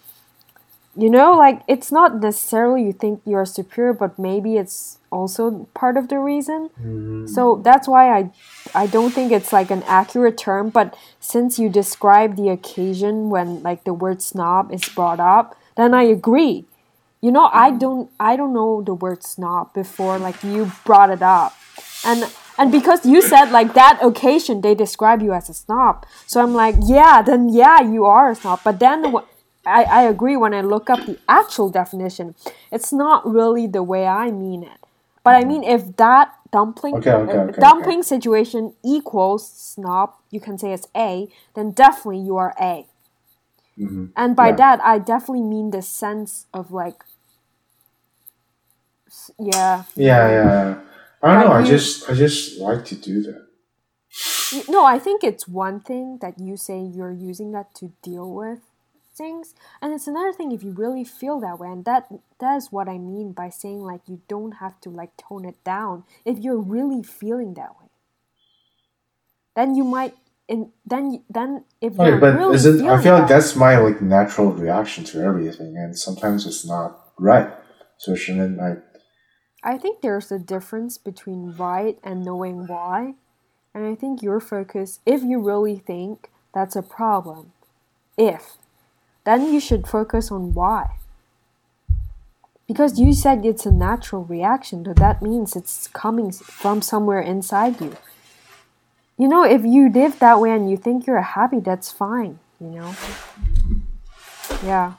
[0.96, 5.96] You know, like it's not necessarily you think you're superior, but maybe it's also part
[5.96, 6.70] of the reason.
[6.80, 7.26] Mm-hmm.
[7.26, 8.30] So that's why I
[8.74, 13.62] I don't think it's like an accurate term, but since you describe the occasion when
[13.62, 16.64] like the word snob is brought up, then I agree.
[17.20, 21.22] You know, I don't I don't know the word snob before like you brought it
[21.22, 21.54] up.
[22.04, 22.24] And
[22.58, 26.06] and because you said like that occasion they describe you as a snob.
[26.26, 28.60] So I'm like, yeah, then yeah, you are a snob.
[28.64, 29.04] But then
[29.66, 32.34] I, I agree when I look up the actual definition,
[32.72, 34.78] it's not really the way I mean it.
[35.22, 40.56] But I mean, if that dumpling Okay, okay, okay, dumpling situation equals snob, you can
[40.56, 42.86] say it's A, then definitely you are A.
[43.78, 44.10] Mhm.
[44.16, 44.56] And by Yeah.
[44.56, 47.04] that, I definitely mean the sense of like,
[49.38, 49.84] yeah.
[49.94, 50.80] Yeah, yeah.
[51.22, 51.52] I don't know.
[51.52, 53.46] I just I just like to do that.
[54.68, 58.60] No, I think it's one thing that you say you're using that to deal with
[59.16, 62.08] things, and it's another thing if you really feel that way, and that
[62.40, 65.62] that is what I mean by saying like you don't have to like tone it
[65.64, 67.88] down if you're really feeling that way.
[69.56, 70.14] Then you might,
[70.48, 74.00] and then then if Okay, you're but really isn't I feel like that's my like
[74.00, 77.50] natural reaction to everything, and sometimes it's not right.
[77.98, 78.76] So shouldn't I?
[79.62, 83.14] I think there's a difference between right and knowing why.
[83.74, 87.52] And I think your focus, if you really think that's a problem,
[88.16, 88.56] if,
[89.24, 90.96] then you should focus on why.
[92.66, 97.80] Because you said it's a natural reaction, so that means it's coming from somewhere inside
[97.80, 97.96] you.
[99.18, 102.68] You know, if you live that way and you think you're happy, that's fine, you
[102.68, 102.94] know?
[104.64, 104.94] Yeah.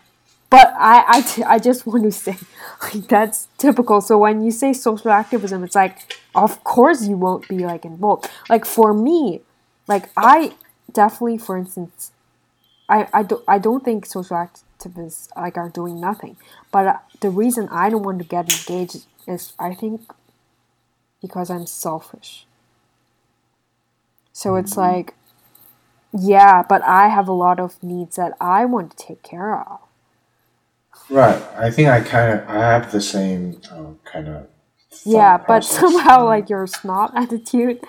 [0.51, 2.37] But I, I, t- I just want to say,
[2.83, 4.01] like, that's typical.
[4.01, 8.29] So when you say social activism, it's like, of course you won't be like involved.
[8.49, 9.41] Like for me,
[9.87, 10.53] like I
[10.93, 12.11] definitely, for instance,
[12.87, 16.37] I, I, do, I don't think social activists like are doing nothing.
[16.71, 20.01] But uh, the reason I don't want to get engaged is I think
[21.21, 22.45] because I'm selfish.
[24.33, 25.13] So it's like,
[26.13, 29.79] yeah, but I have a lot of needs that I want to take care of.
[31.09, 31.41] Right.
[31.57, 34.47] I think I kind of I have the same um, kind of
[35.05, 37.79] yeah but somehow like your snob attitude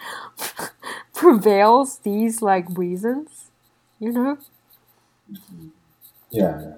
[1.14, 3.50] prevails these like reasons
[4.00, 4.38] you know?
[6.30, 6.72] Yeah,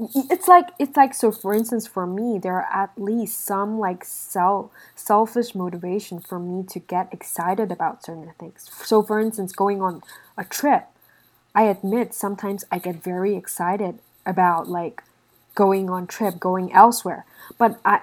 [0.00, 4.04] it's like it's like so for instance for me there are at least some like
[4.04, 8.70] self selfish motivation for me to get excited about certain things.
[8.84, 10.02] So for instance going on
[10.36, 10.86] a trip
[11.54, 15.02] i admit sometimes i get very excited about like
[15.64, 17.22] going on trip going elsewhere.
[17.62, 18.00] But i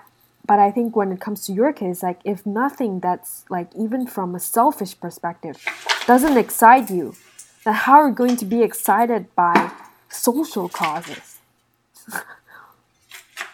[0.49, 4.05] but i think when it comes to your case like if nothing that's like even
[4.15, 5.55] from a selfish perspective
[6.11, 7.15] doesn't excite you
[7.65, 9.71] then how are you going to be excited by
[10.09, 11.39] social causes?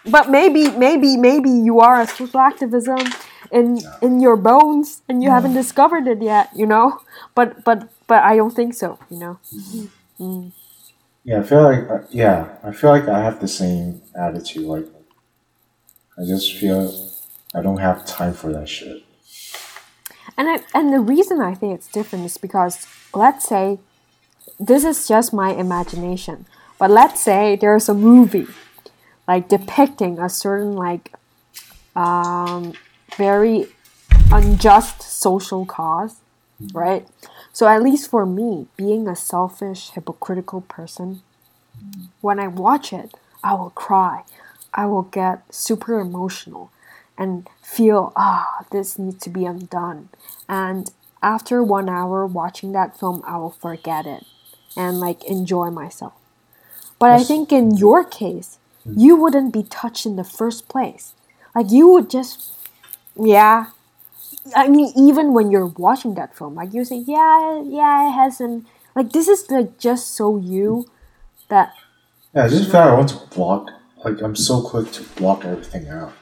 [0.06, 2.98] But maybe maybe maybe you are a social activism
[3.52, 7.02] in in your bones and you haven't discovered it yet you know?
[7.36, 9.38] But but but i don't think so you know?
[10.20, 10.52] Mm.
[11.24, 11.40] Yeah.
[11.40, 14.66] I feel like uh, yeah, I feel like I have the same attitude.
[14.66, 14.88] Like,
[16.18, 17.12] I just feel
[17.54, 19.04] I don't have time for that shit.
[20.38, 23.80] and I, and the reason i think it's different is because let's say
[24.60, 26.46] this is just my imagination
[26.80, 28.48] but let's say there's a movie
[29.28, 31.14] like depicting a certain like
[31.96, 32.74] um,
[33.18, 33.68] very
[34.32, 36.16] unjust social cause
[36.74, 37.08] right
[37.54, 41.22] so at least for me being a selfish hypocritical person
[42.22, 44.24] when i watch it i will cry.
[44.74, 46.72] I will get super emotional
[47.18, 50.10] and feel ah this needs to be undone.
[50.48, 54.26] And after one hour watching that film i will forget it
[54.78, 56.14] and like enjoy myself.
[57.00, 58.58] But i think in your case
[58.96, 61.14] you wouldn't be touched in the first place.
[61.56, 62.54] Like you would just
[63.16, 63.68] yeah
[64.56, 68.66] i mean even when you're watching that film like you say yeah yeah it hasn't
[68.96, 70.86] like this is like just so you
[71.50, 71.74] that
[72.34, 73.70] Yeah, I just like I want to block.
[74.04, 76.14] Like, I'm so quick to block everything out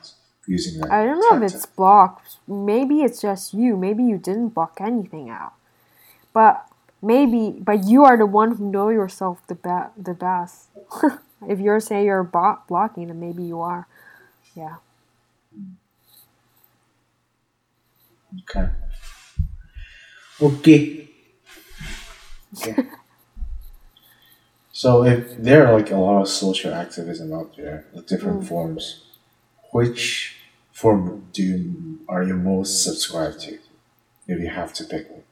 [0.47, 0.91] using that.
[0.91, 2.38] I don't know if it's blocked.
[2.47, 3.77] Maybe it's just you.
[3.77, 5.53] Maybe you didn't block anything out.
[6.34, 6.65] But
[7.01, 10.67] maybe, but you are the one who know yourself the be- the best.
[11.47, 13.88] if you're saying you're bo- blocking, then maybe you are.
[14.55, 14.77] Yeah.
[18.38, 18.70] Okay.
[20.42, 21.08] Okay.
[24.72, 29.04] So if there are like a lot of social activism out there, with different forms,
[29.72, 30.36] which
[30.72, 33.60] form do you, are you most subscribed to?
[34.28, 35.24] If you have to pick one.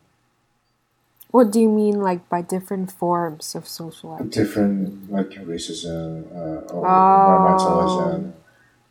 [1.29, 4.43] What do you mean, like by different forms of social activism?
[4.43, 7.19] different like racism uh, or Oh.
[7.19, 8.33] environmentalism.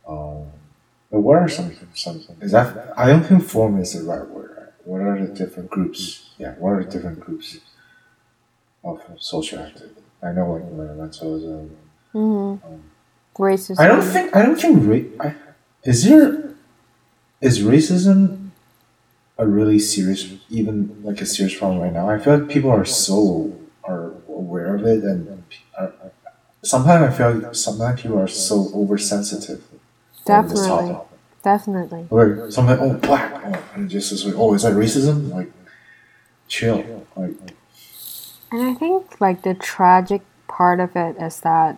[0.07, 0.51] Um,
[1.11, 4.51] but what are some some is that I don't think form is the right word.
[4.57, 4.73] Right?
[4.85, 6.29] What are the different groups?
[6.37, 7.57] Yeah, what are the different groups
[8.83, 10.01] of social activity?
[10.21, 11.69] I know like environmentalism.
[12.13, 12.67] Mm-hmm.
[12.67, 12.83] Um,
[13.37, 13.79] Racism.
[13.79, 15.35] I don't think I don't think ra- I,
[15.83, 16.55] is there
[17.39, 18.49] is racism
[19.37, 22.09] a really serious even like a serious problem right now.
[22.09, 25.43] I feel like people are so are aware of it and
[25.77, 25.93] are,
[26.63, 29.63] sometimes I feel like sometimes people are so oversensitive.
[30.29, 30.93] Over this Definitely.
[30.93, 31.17] topic.
[31.43, 32.07] Definitely.
[32.09, 35.51] Like sometimes oh black oh, and just is like oh is that racism like
[36.47, 37.31] chill like
[38.51, 41.77] And I think like the tragic part of it is that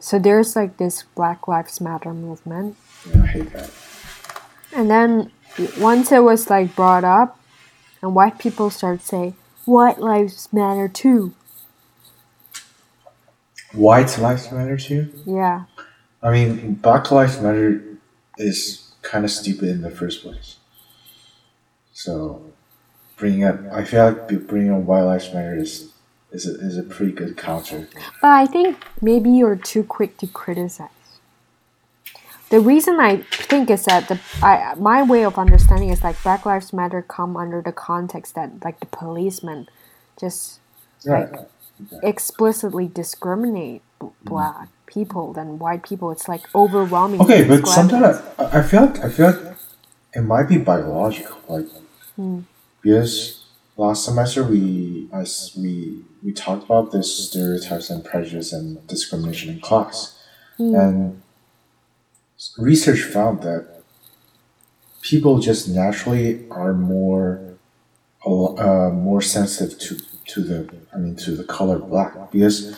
[0.00, 2.76] so there's like this Black Lives Matter movement
[3.08, 3.70] yeah, I hate that.
[4.74, 5.30] And then
[5.78, 7.38] once it was like brought up,
[8.00, 9.34] and white people started saying,
[9.64, 11.34] "White lives matter too."
[13.72, 15.10] White lives matter too.
[15.26, 15.64] Yeah,
[16.22, 17.82] I mean, Black Lives Matter
[18.38, 20.56] is kind of stupid in the first place.
[21.92, 22.42] So,
[23.16, 25.92] bringing up, I feel like bringing up White Lives Matter is
[26.30, 27.88] is a, is a pretty good counter.
[28.22, 30.88] but I think maybe you're too quick to criticize.
[32.48, 36.46] The reason I think is that the I my way of understanding is like Black
[36.46, 39.68] Lives Matter come under the context that like the policemen
[40.18, 40.60] just
[41.04, 41.28] Right.
[42.02, 44.28] explicitly discriminate b- mm-hmm.
[44.28, 46.10] black people than white people.
[46.10, 47.20] It's like overwhelming.
[47.20, 48.20] Okay, but sometimes.
[48.38, 49.56] I, I feel like I feel like
[50.14, 51.66] it might be biological, like
[52.82, 53.44] because
[53.76, 55.24] last semester we I
[55.56, 60.18] we we talked about this stereotypes and prejudice and discrimination in class,
[60.58, 61.22] and
[62.58, 63.82] research found that
[65.00, 67.56] people just naturally are more
[68.24, 72.76] uh, more sensitive to to the I mean to the color black because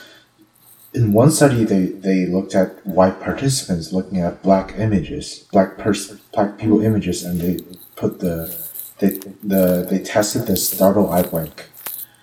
[0.94, 6.20] in one study they, they looked at white participants looking at black images black person
[6.32, 7.58] black people images and they
[7.96, 8.54] put the
[8.98, 9.10] they
[9.42, 11.68] the they tested the startle eye blink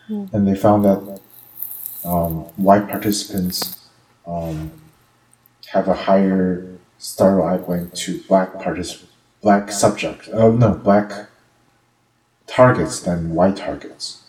[0.07, 1.19] and they found that
[2.03, 3.87] um, white participants
[4.27, 4.71] um,
[5.67, 9.11] have a higher startle eye blink to black participants
[9.41, 10.29] black subject.
[10.31, 11.29] Oh no, black
[12.47, 14.23] targets than white targets.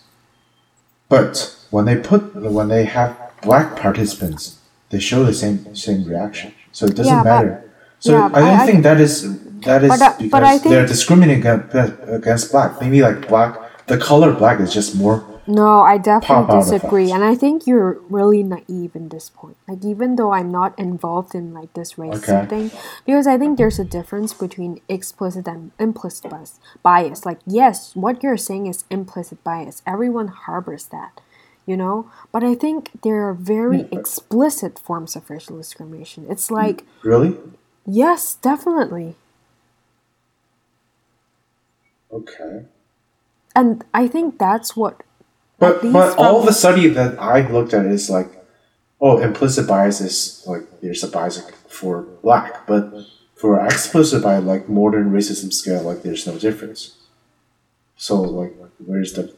[1.07, 4.57] But when they put when they have black participants,
[4.89, 6.53] they show the same same reaction.
[6.71, 7.63] So it doesn't Yeah, but- matter.
[7.99, 9.13] So yeah, I don't I- I- think that is
[9.67, 12.81] that is But, uh, because I think- they're discriminating against, against black.
[12.81, 13.55] Maybe like black,
[13.87, 15.23] the color black is just more.
[15.47, 19.57] No, I definitely disagree, and I think you're really naive in this point.
[19.67, 22.45] Like even though I'm not involved in like this racism Okay.
[22.53, 22.71] thing,
[23.05, 26.59] because I think there's a difference between explicit and implicit bias.
[26.81, 29.81] Bias, like yes, what you're saying is implicit bias.
[29.85, 31.19] Everyone harbors that,
[31.65, 32.09] you know.
[32.31, 36.25] But I think there are very but- explicit forms of racial discrimination.
[36.29, 36.55] It's mm.
[36.55, 37.35] like Really?
[37.85, 39.15] yes, definitely,
[42.11, 42.65] Okay.
[43.55, 45.01] and I think that's what
[45.59, 48.29] But but all the study that I've looked at is like,
[48.99, 52.91] oh, implicit bias is like there's a bias for black, but
[53.35, 56.97] for explicit bias, like modern racism scale, like there's no difference.
[57.95, 58.53] So like,
[58.85, 59.33] where's the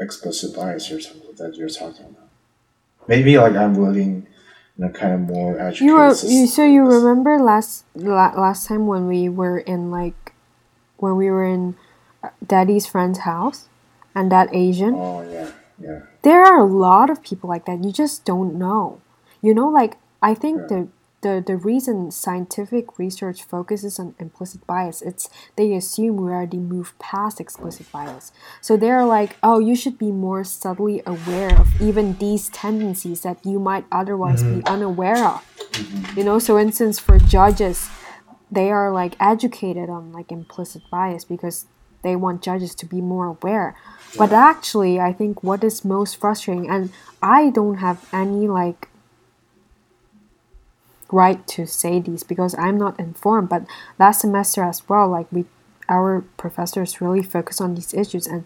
[0.00, 2.28] explicit bias you're talking, that you're talking about?
[3.06, 4.26] Maybe like I'm looking
[4.78, 5.86] in a kind of more educated.
[5.86, 10.32] You were you, so you remember last la, last time when we were in like
[10.96, 11.76] when we were in
[12.22, 13.68] uh, Daddy's friend's house
[14.14, 14.94] and that Asian.
[14.94, 16.00] Oh yeah, yeah.
[16.22, 17.82] There are a lot of people like that.
[17.84, 19.00] You just don't know.
[19.42, 20.66] You know, like I think Yeah.
[20.68, 20.88] the
[21.22, 26.98] the the reason scientific research focuses on implicit bias, it's they assume we already moved
[26.98, 28.32] past explicit bias.
[28.60, 33.44] So they're like, oh, you should be more subtly aware of even these tendencies that
[33.44, 34.74] you might otherwise be mm-hmm.
[34.74, 35.44] unaware of.
[35.72, 36.18] Mm-hmm.
[36.18, 37.88] You know, so instance for judges,
[38.50, 41.66] they are like educated on like implicit bias because
[42.02, 43.76] they want judges to be more aware.
[44.16, 46.90] But actually, I think what is most frustrating, and
[47.22, 48.88] I don't have any like
[51.12, 53.48] right to say these because I'm not informed.
[53.48, 53.64] But
[53.98, 55.46] last semester as well, like we,
[55.88, 58.44] our professors really focus on these issues, and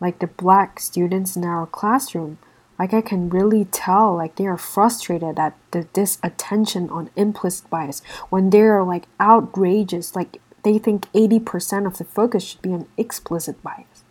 [0.00, 2.38] like the black students in our classroom,
[2.78, 7.70] like I can really tell, like they are frustrated at the this attention on implicit
[7.70, 12.62] bias when they are like outrageous, like they think eighty percent of the focus should
[12.62, 14.02] be on explicit bias.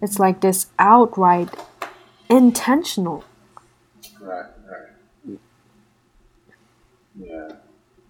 [0.00, 1.48] It's like this outright
[2.28, 3.24] intentional.
[4.20, 4.46] Right.
[7.18, 7.48] Yeah.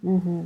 [0.05, 0.45] Mm-hmm.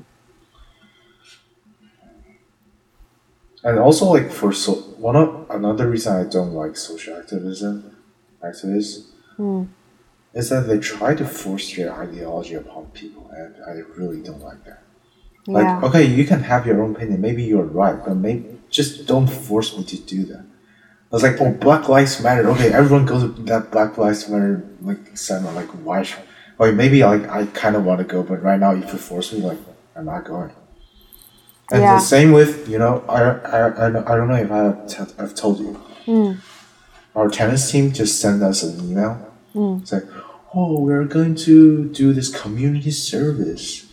[3.65, 7.97] And also, like for so one of another reason I don't like social activism,
[8.43, 9.09] activists,
[9.39, 9.69] Mm.
[10.35, 14.63] is that they try to force their ideology upon people, and I really don't like
[14.65, 14.83] that.
[15.47, 15.55] Yeah.
[15.55, 17.21] Like, okay, you can have your own opinion.
[17.21, 20.45] Maybe you're right, but maybe just don't force me to do that.
[21.11, 22.49] I was like, oh, Black Lives Matter.
[22.51, 25.53] Okay, everyone goes to that Black Lives Matter like seminar.
[25.55, 26.03] Like, why?
[26.03, 26.21] Should,
[26.59, 29.33] like, maybe like I kind of want to go, but right now, if you force
[29.33, 29.59] me, like,
[29.97, 30.53] I'm not going.
[31.71, 31.95] And Yeah.
[31.95, 34.63] the same with you know, I I, I, don't- know if I
[34.99, 35.81] have I've told you.
[36.07, 36.39] Mm.
[37.15, 39.31] Our tennis team just sent us an email.
[39.55, 39.83] Mm.
[39.83, 40.05] It's like,
[40.55, 43.87] oh, we're going to do this community service,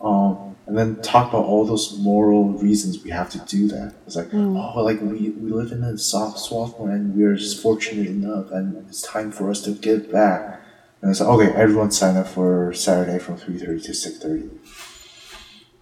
[0.00, 3.94] um, and then talk about all those moral reasons we have to do that.
[4.06, 8.06] It's like, oh, like we, we live in a soft Swarthmore and we're just fortunate
[8.06, 10.60] enough, and it's time for us to give back.
[11.04, 14.48] And it's like, okay, everyone sign up for Saturday from three thirty to six thirty.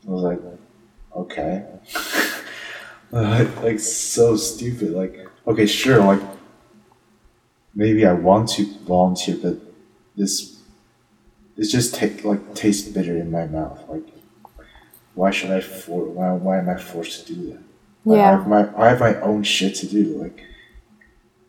[0.04, 0.40] I was like,
[1.16, 1.64] okay,
[3.12, 4.90] uh, like so stupid.
[4.90, 5.16] Like,
[5.46, 6.20] okay, sure, like
[7.72, 9.58] maybe I want to volunteer, but
[10.16, 10.60] this
[11.56, 13.80] it's just take like tastes bitter in my mouth.
[13.88, 14.02] Like,
[15.14, 17.62] why should I for why why am I forced to do that?
[18.04, 18.30] Like, I Yeah.
[18.38, 20.20] have my I have my own shit to do.
[20.20, 20.42] Like,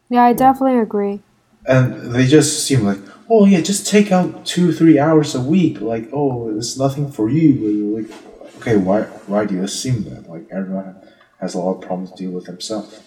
[0.09, 1.21] Yeah, I definitely agree.
[1.65, 2.99] and they just seem like,
[3.29, 5.81] oh yeah, just take out two three hours a week.
[5.81, 7.97] Like, oh, it's nothing for you.
[7.97, 10.29] Like, okay, why why do you assume that?
[10.29, 10.95] Like, everyone
[11.39, 13.01] has a lot of problems to deal with themselves.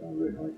[0.00, 0.52] Really like.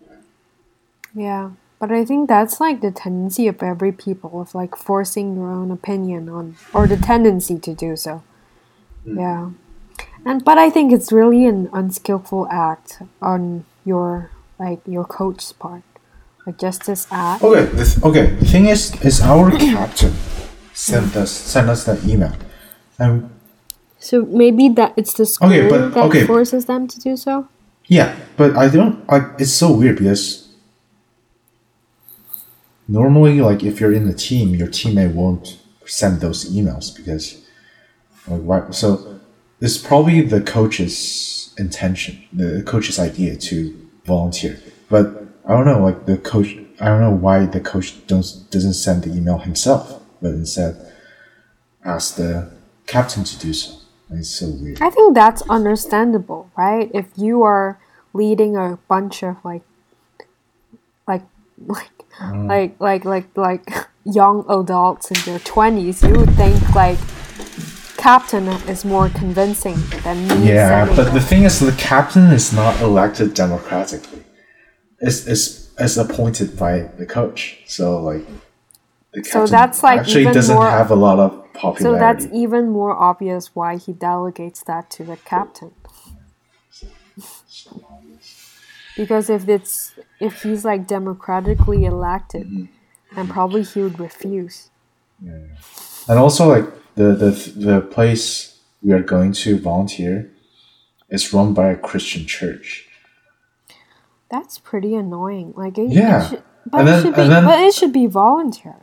[1.15, 1.51] Yeah.
[1.79, 5.71] But I think that's like the tendency of every people of like forcing your own
[5.71, 8.23] opinion on or the tendency to do so.
[9.07, 9.21] Mm.
[9.21, 9.51] Yeah.
[10.25, 15.83] And but I think it's really an unskillful act on your like your coach's part.
[16.47, 17.43] Like just this act.
[17.43, 18.27] Okay, the th- okay.
[18.37, 20.15] The thing is, is our captain
[20.73, 22.33] sent us sent us that email,
[22.99, 23.29] and
[23.99, 26.25] So maybe that it's the school Okay, but- that okay.
[26.27, 27.49] forces them to do so.
[27.89, 29.25] yeah, but I don't like.
[29.39, 30.47] It's so weird because
[32.89, 37.43] normally, like, if you're in the team, your teammate won't send those emails because,
[38.29, 38.71] like, why?
[38.71, 39.19] So
[39.61, 43.75] it's probably the coach's intention, the coach's idea to
[44.05, 46.57] volunteer, but I don't know, like the coach.
[46.81, 50.77] I don't know why the coach don't, doesn't send the email himself, but instead
[51.85, 52.51] ask the
[52.87, 53.77] captain to do so.
[54.11, 54.81] It's so weird.
[54.83, 56.91] I think that's understandable, right?
[56.95, 57.79] If you are
[58.13, 59.63] leading a bunch of like
[61.07, 61.23] like
[61.67, 61.91] like
[62.21, 62.49] Mm.
[62.49, 66.99] like like like like young adults in their 20s, you would think like
[67.99, 72.81] captain is more convincing than me Yeah, but the thing is, the captain is not
[72.81, 74.16] elected democratically.
[75.01, 77.59] It's it's, it's appointed by the coach.
[77.67, 78.25] So like,
[79.13, 81.83] the So captain that's, like, actually doesn't more- have a lot of popularity.
[81.85, 85.73] so that's even more obvious why he delegates that to the captain.
[88.97, 93.17] Because if it's if he's like democratically elected, Mm-hmm.
[93.17, 94.71] then probably he would refuse.
[96.09, 100.31] and also like the the the place we are going to volunteer
[101.11, 102.86] is run by a Christian church.
[104.29, 105.53] That's pretty annoying.
[105.57, 106.25] Like it, Yeah.
[106.25, 108.83] it should, but And it should be then- but it should be voluntary.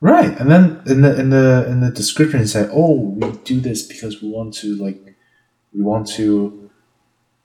[0.00, 3.60] Right, and then in the in the in the description it said, "Oh, we do
[3.60, 5.00] this because we want to like,
[5.72, 6.70] we want to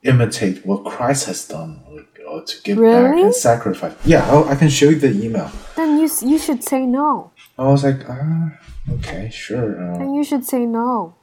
[0.01, 4.55] imitate what Christ has done, like, or to give back and sacrifice." Yeah, i I
[4.55, 5.51] can show you the email.
[5.75, 7.29] Then you you should say no.
[7.59, 8.57] I was like, ah,
[8.95, 9.69] okay, sure.
[9.79, 11.13] Uh, Then you should say no.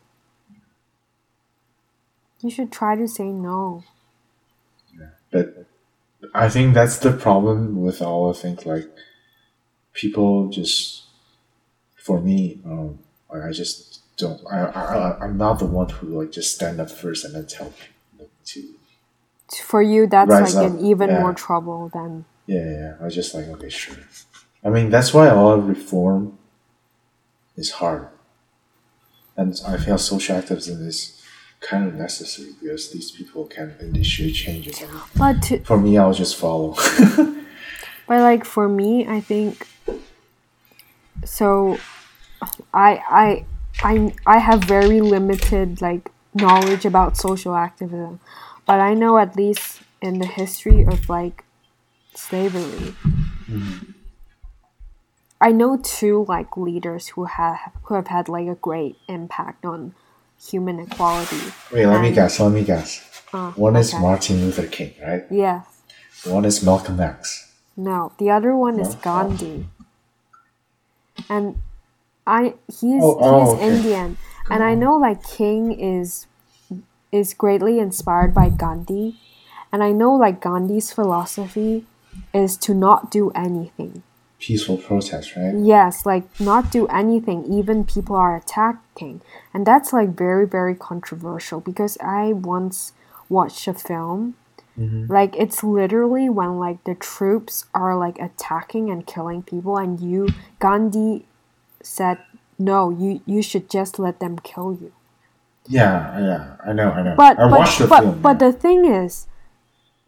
[2.43, 3.83] You should try to say no.
[5.35, 5.67] But
[6.33, 8.31] I think that's the problem with all.
[8.31, 8.89] I think like
[9.93, 11.03] people just,
[11.97, 14.41] for me, um, like, I just don't.
[14.49, 17.67] I, I I'm not the one who like just stand up first and then tell
[17.67, 18.63] people to
[19.61, 21.21] For you, that's like up, an even yeah.
[21.21, 22.95] more trouble than Yeah, yeah, yeah.
[23.01, 23.97] I was just like, okay, sure.
[24.63, 26.39] I mean, that's why a lot of reform
[27.57, 28.09] is hard.
[29.37, 31.14] And I feel social activism is
[31.65, 34.83] kind of necessary because these people can initiate changes.
[35.17, 36.75] But to, for me, I'll just follow.
[38.07, 39.67] but like for me, I think
[41.25, 41.79] so
[42.73, 43.47] I I
[43.83, 48.21] I I have very limited like knowledge about social activism.
[48.67, 51.45] But I know at least in the history of like
[52.15, 52.95] slavery.
[53.49, 53.93] Mm-hmm.
[55.41, 59.95] I know two like leaders who have who have had like a great impact on
[60.51, 61.41] human equality.
[61.73, 62.41] Wait, let me guess.
[62.41, 63.01] Let me guess.
[63.33, 64.01] Uh, One is okay.
[64.03, 65.25] Martin Luther King, right?
[65.31, 65.65] Yes.
[66.25, 67.53] One is Malcolm X.
[67.77, 68.95] No, the other one is?
[68.95, 69.67] Gandhi.
[71.29, 71.61] And
[72.27, 73.77] I he's Oh, oh, he's okay.
[73.77, 74.17] Indian.
[74.51, 76.27] And I know like King is
[77.11, 79.19] is greatly inspired by Gandhi.
[79.73, 81.87] And I know like Gandhi's philosophy
[82.33, 84.03] is to not do anything.
[84.47, 85.55] Peaceful protest, right?
[85.57, 89.23] Yes, like not do anything, even people are attacking.
[89.55, 92.93] And that's like very, very controversial because I once
[93.31, 94.35] watched a film.
[94.79, 95.11] Mm-hmm.
[95.11, 100.29] Like it's literally when like the troops are like attacking and killing people and you
[100.59, 101.25] Gandhi
[101.83, 102.19] said
[102.59, 104.93] no, you you should just let them kill you.
[105.67, 106.57] Yeah, yeah.
[106.67, 107.15] I know, I know.
[107.17, 108.21] But I but watched the but, film.
[108.21, 108.51] but yeah.
[108.51, 109.27] the thing is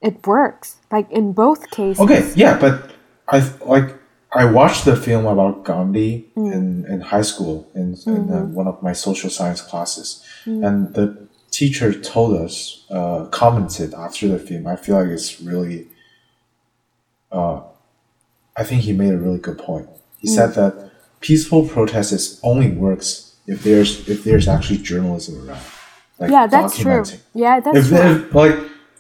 [0.03, 0.76] it works.
[0.91, 2.01] Like in both cases.
[2.01, 2.91] Okay, yeah, but
[3.28, 3.95] I like
[4.35, 6.53] I watched the film about Gandhi Mm.
[6.53, 8.55] in, in high school in, in uh, Mm-hmm.
[8.55, 10.66] one of my social science classes, Mm.
[10.66, 11.07] and the
[11.51, 14.66] teacher told us, uh, commented after the film.
[14.66, 15.87] I feel like it's really,
[17.33, 17.61] uh,
[18.57, 19.89] I think he made a really good point.
[20.18, 20.55] He said Mm.
[20.55, 25.61] that peaceful protest is only works if there's if there's actually journalism around.
[26.18, 27.03] Like yeah, that's true.
[27.35, 27.99] Yeah, that's if, true.
[27.99, 28.57] if like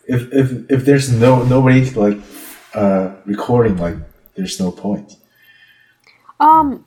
[0.06, 2.18] if, if if there's no nobody like
[2.74, 3.96] uh recording like
[4.36, 5.16] there's no point
[6.40, 6.84] Um,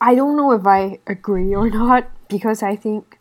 [0.00, 3.18] I don't know if I agree or not because I think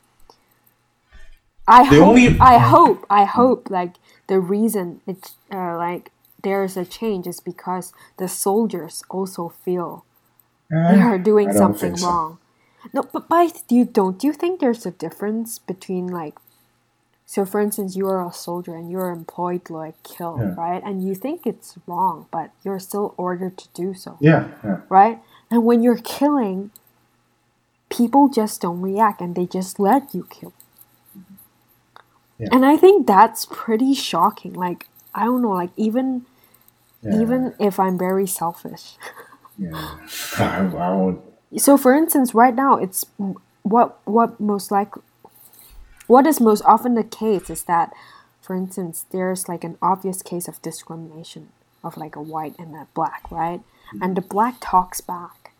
[1.67, 3.95] I The hope only- I hope I hope like
[4.27, 6.11] the reason it's uh, like
[6.43, 10.05] there is a change is because the soldiers also feel
[10.69, 12.07] they are doing something so.
[12.07, 12.37] wrong.
[12.93, 16.35] No, but but do you don't you think there's a difference between like
[17.29, 20.55] so for instance you are a soldier and you're employed to like kill, Yeah.
[20.57, 20.81] right?
[20.83, 25.19] And you think it's wrong, but you're still ordered to do so yeah yeah right?
[25.51, 26.71] And when you're killing,
[27.89, 30.53] people just don't react and they just let you kill.
[32.39, 32.49] Yeah.
[32.51, 34.53] And I think that's pretty shocking.
[34.53, 36.25] Like, I don't know, like, even
[37.03, 38.95] even if I'm very selfish.
[39.57, 39.97] yeah.
[40.37, 41.21] I, I would
[41.57, 43.05] So, for instance, right now, it's
[43.63, 45.01] what what most likely
[46.07, 47.93] what is most often the case is that,
[48.41, 51.49] for instance, there's like an obvious case of discrimination
[51.83, 53.59] of like a white and a black, right?
[53.59, 54.03] Mm-hmm.
[54.03, 55.51] And the black talks back,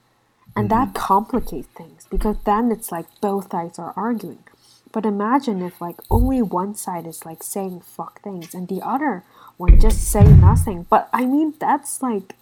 [0.56, 0.94] and mm-hmm.
[0.94, 4.44] that complicates things because then it's like both sides are arguing.
[4.92, 9.24] But imagine if like only one side is like saying fuck things and the other
[9.58, 10.88] one just say nothing.
[10.90, 12.36] But I mean that's like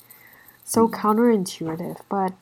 [0.64, 1.98] so counterintuitive.
[2.10, 2.34] But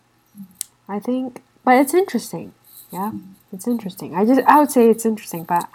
[0.88, 2.54] I think, but it's interesting.
[2.94, 3.12] Yeah,
[3.52, 4.14] it's interesting.
[4.16, 5.68] I just I would say it's interesting, but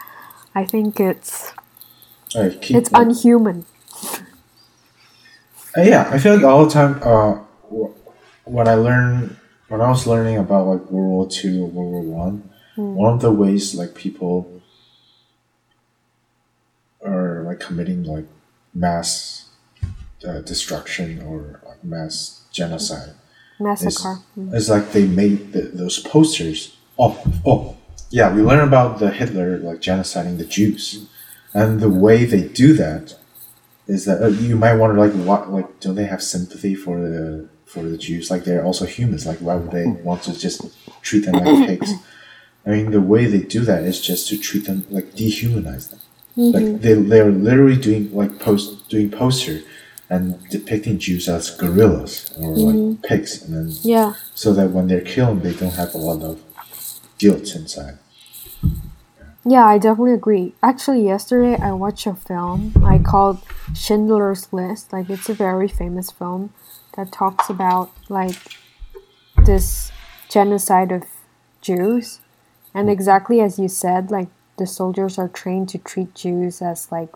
[0.54, 1.52] I think it's
[2.60, 3.66] keep, it's unhuman.
[5.76, 7.00] Uh, yeah, I feel like all the time.
[7.02, 7.34] Uh,
[7.68, 7.92] wh-
[8.46, 9.36] when I learn,
[9.68, 13.20] when I was learning about like World War Two or World War One, one of
[13.20, 14.62] the ways like people
[17.04, 18.26] are like committing like
[18.74, 19.48] mass
[20.26, 23.14] uh, destruction or like mass genocide
[23.60, 24.20] Massacre.
[24.38, 24.54] Mm.
[24.54, 26.76] is like they made the, those posters.
[26.98, 27.76] Oh, oh,
[28.10, 31.06] yeah, we learn about the Hitler like genociding the Jews,
[31.54, 33.16] and the way they do that
[33.86, 37.48] is that uh, you might wonder like what like don't they have sympathy for the
[37.66, 38.30] for the Jews?
[38.30, 39.26] Like they're also humans.
[39.26, 40.62] Like why would they want to just
[41.02, 41.92] treat them like pigs?
[42.66, 46.00] I mean, the way they do that is just to treat them like dehumanize them.
[46.36, 49.60] Like they they're literally doing like post doing poster
[50.10, 54.14] and depicting Jews as gorillas or like pigs, and then Yeah.
[54.34, 56.40] so that when they're killed, they don't have a lot of
[57.18, 57.98] guilt inside.
[59.44, 60.54] Yeah, I definitely agree.
[60.62, 63.40] Actually, yesterday I watched a film I called
[63.74, 64.92] Schindler's List.
[64.92, 66.52] Like it's a very famous film
[66.96, 68.36] that talks about like
[69.44, 69.90] this
[70.28, 71.04] genocide of
[71.60, 72.20] Jews.
[72.74, 77.10] And exactly as you said, like the soldiers are trained to treat Jews as like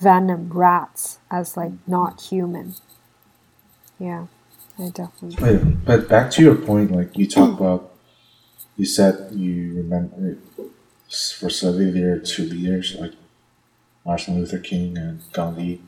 [0.00, 2.74] venom rats, as like not human.
[3.98, 4.26] Yeah,
[4.78, 5.64] I definitely.
[5.84, 7.92] But back to your point, like you talk about,
[8.78, 10.38] you said you remember
[11.38, 13.12] for Soviet there are two leaders like
[14.06, 15.82] Martin Luther King and Gandhi.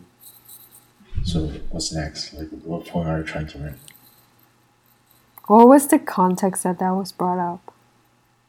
[1.24, 2.34] So what's next?
[2.34, 3.74] Like, what point are you trying to make?
[5.47, 7.74] What was the context that that was brought up?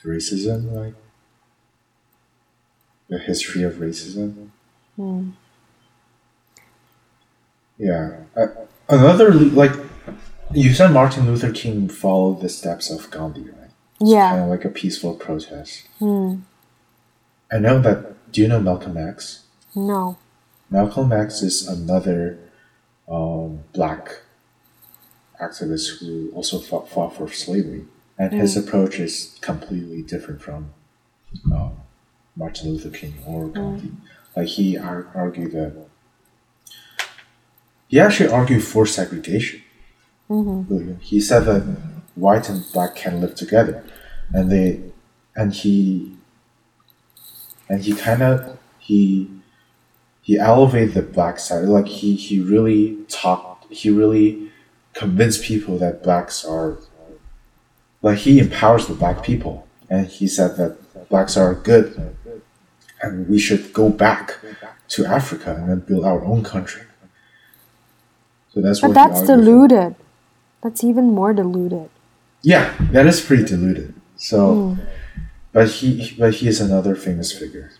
[0.04, 0.96] Racism, like
[3.10, 4.50] the history of racism.
[4.96, 5.32] Hmm.
[7.78, 8.18] Yeah.
[8.36, 8.48] Uh,
[8.90, 9.74] another like
[10.54, 13.61] you said, Martin Luther King followed the steps of Gandhi, right?
[14.02, 14.32] Yeah.
[14.32, 15.88] Kind of like a peaceful protest.
[16.00, 16.38] Hmm.
[17.52, 18.32] I know that.
[18.32, 19.44] Do you know Malcolm X?
[19.76, 20.18] No.
[20.70, 22.40] Malcolm X is another
[23.10, 24.22] um, black
[25.42, 27.86] activist who also fought, fought for slavery,
[28.18, 30.74] and his approach is completely different from
[31.52, 31.74] um,
[32.36, 33.92] Martin Luther King or Gandhi.
[34.36, 35.88] Like he ar- argued that
[37.90, 39.62] he actually argued for segregation.
[40.30, 40.96] Mm-hmm.
[41.00, 41.64] He said that
[42.22, 43.84] white and black can live together,
[44.34, 44.80] and they,
[45.36, 46.16] and he,
[47.68, 49.30] and he kind of he
[50.22, 51.66] he elevated the black side.
[51.66, 53.72] Like he he really talked.
[53.74, 54.52] He really
[54.94, 56.78] convinced people that blacks are
[58.02, 62.16] like he empowers the black people, and he said that blacks are good,
[63.02, 64.38] and we should go back
[64.90, 66.84] to Africa and then build our own country.
[68.54, 68.94] So that's But what.
[68.94, 69.96] that's diluted.
[70.62, 71.90] That's even more diluted.
[72.42, 73.94] Yeah, that is pretty diluted.
[74.18, 74.82] So, Hmm.
[75.54, 77.72] but he but he is another famous figure.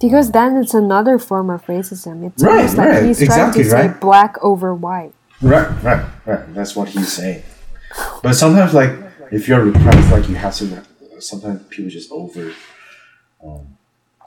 [0.00, 2.26] Because then it's another form of racism.
[2.26, 4.00] It's Right, almost like right, he's exactly, trying to say right.
[4.00, 5.14] black over white.
[5.40, 6.54] Right, right, right.
[6.54, 7.42] That's what he's saying.
[8.22, 8.92] But sometimes, like,
[9.30, 10.82] if you're repressed, like, you have to.
[11.20, 12.52] Sometimes people just over,
[13.42, 13.78] um,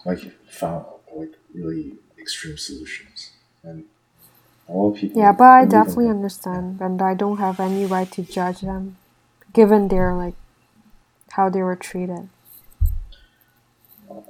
[0.05, 0.85] like, found
[1.15, 3.31] like really extreme solutions,
[3.63, 3.83] and
[4.67, 5.21] all people.
[5.21, 8.95] Yeah, but I definitely understand, and I don't have any right to judge them,
[9.57, 10.35] given their like
[11.31, 12.29] how they were treated.
[14.07, 14.21] Uh,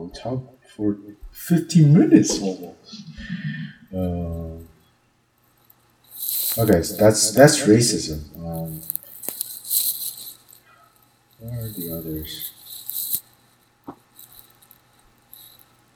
[0.00, 0.96] we talked for
[1.30, 3.04] 15 minutes almost.
[3.94, 4.68] Um,
[6.58, 8.20] okay, so that's that's racism.
[8.36, 8.80] Um,
[11.38, 13.20] where are the others?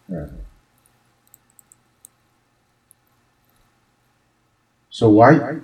[0.09, 0.27] Yeah.
[4.91, 5.63] So why?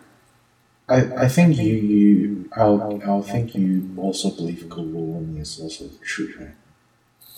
[0.93, 5.89] I, I think you, you I'll, I'll think you also believe global warming is also
[6.03, 6.55] true, right?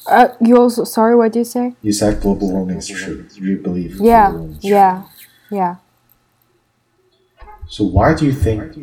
[0.06, 1.74] Uh, you also sorry, what did you say?
[1.80, 3.26] You said global warming is true.
[3.34, 4.70] You believe Yeah, global warming is true.
[4.70, 5.02] yeah,
[5.50, 5.76] yeah.
[7.68, 8.76] So why do you think?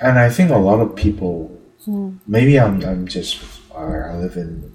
[0.00, 1.58] And I think a lot of people.
[1.84, 2.10] Hmm.
[2.26, 3.42] Maybe I'm I'm just
[3.74, 4.72] I I live in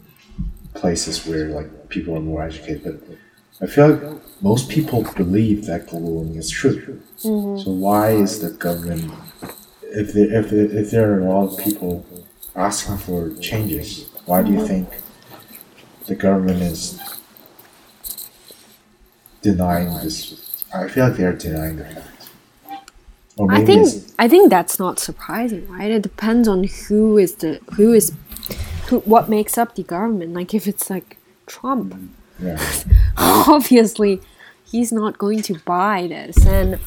[0.74, 3.18] places where like people are more educated, but
[3.62, 4.04] I feel like
[4.42, 7.02] most people believe that global warming is true.
[7.24, 7.58] Mm-hmm.
[7.64, 9.12] So why is the government?
[9.82, 12.06] If there, if there, if there are a lot of people
[12.56, 14.68] asking for changes, why do you Mm-hmm.
[14.68, 14.90] think
[16.06, 17.00] the government is
[19.42, 20.66] denying this?
[20.74, 22.30] I feel like they are denying the fact.
[23.50, 23.88] I think
[24.20, 25.92] I think that's not surprising, right?
[25.92, 28.12] It depends on who is the who is
[28.88, 30.34] who what makes up the government.
[30.34, 31.96] Like if it's like Trump,
[32.42, 32.60] yeah.
[33.18, 34.22] obviously
[34.66, 36.80] he's not going to buy this and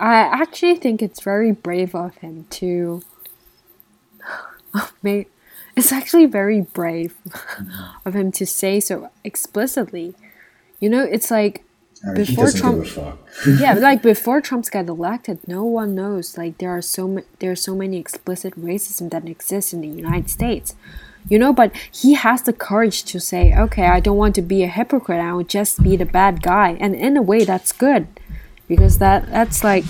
[0.00, 3.02] I actually think it's very brave of him to
[5.02, 5.26] May
[5.76, 7.16] it's actually very brave
[8.04, 10.14] of him to say so explicitly.
[10.80, 11.64] You know, it's like
[12.06, 13.18] I mean, Before Trump- give a fuck.
[13.60, 16.36] yeah, like before Trump's got elected, no one knows.
[16.38, 19.88] Like there are so ma- there are so many explicit racism that exists in the
[19.88, 20.74] United States,
[21.28, 21.52] you know.
[21.52, 25.20] But he has the courage to say, "Okay, I don't want to be a hypocrite.
[25.20, 28.06] I will just be the bad guy." And in a way, that's good,
[28.68, 29.84] because that that's like,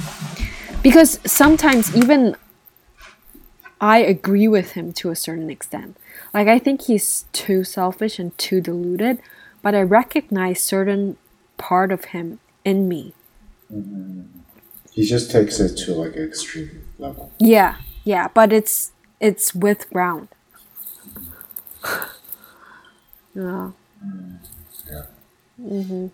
[0.83, 2.37] because sometimes even
[3.81, 5.97] I agree with him to a certain extent.
[6.33, 9.21] Like I think he's too selfish and too deluded,
[9.63, 11.17] but I recognize certain
[11.57, 13.15] part of him in me.
[14.91, 17.33] He just takes it to like extreme level.
[17.39, 20.29] Yeah, yeah, but it's it's with ground.
[23.35, 23.71] Yeah.
[24.91, 25.07] Yeah.
[25.61, 26.07] Mm-hmm.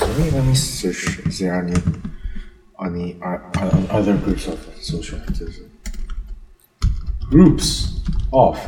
[0.00, 1.18] Let me let me search.
[1.26, 1.74] Is there any
[2.84, 5.70] any other groups of social activism?
[7.30, 8.00] Groups
[8.32, 8.58] of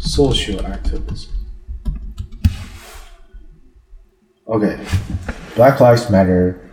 [0.00, 1.32] social activism.
[4.48, 4.78] Okay,
[5.56, 6.70] Black Lives Matter,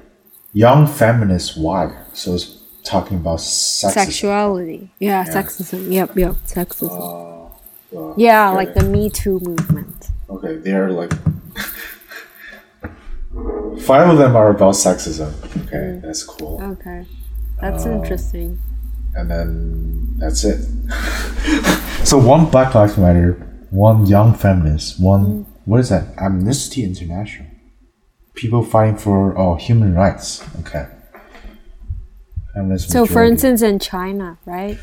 [0.54, 1.58] Young Feminists.
[1.58, 1.92] Why?
[2.14, 3.92] So it's talking about sexism.
[3.94, 4.92] Sexuality.
[5.00, 5.92] Yeah, sexism.
[5.92, 6.92] Yep, yep, sexism.
[6.92, 7.33] Uh,
[7.94, 8.56] well, yeah, okay.
[8.58, 10.10] like the Me Too movement.
[10.30, 11.12] Okay, they're like
[13.82, 15.32] five of them are about sexism.
[15.66, 16.62] Okay, that's cool.
[16.62, 17.06] Okay,
[17.62, 18.60] that's Uh, interesting.
[19.16, 20.60] And then that's it.
[22.04, 23.34] so one Black Lives Matter,
[23.70, 26.08] one Young Feminist, one what is that?
[26.18, 27.48] Amnesty International.
[28.34, 30.44] People fighting for oh human rights.
[30.62, 30.88] Okay.
[32.56, 34.78] Feminist So, for instance, in China, right,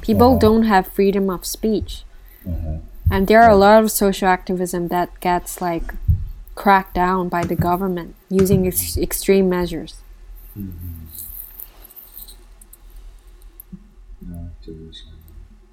[0.00, 0.38] people Uh-huh.
[0.38, 2.04] don't have freedom of speech,
[2.46, 2.80] Mhm.
[3.10, 5.94] and there are a lot of social activism that gets like
[6.54, 9.94] cracked down by the government using ex- extreme measures.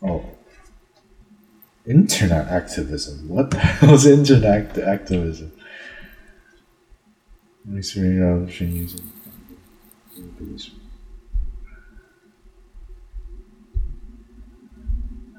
[0.04, 0.26] Oh.
[1.86, 3.28] Internet activism.
[3.28, 5.52] What the hell is internet act- activism?
[7.76, 9.12] Extreme revolution using.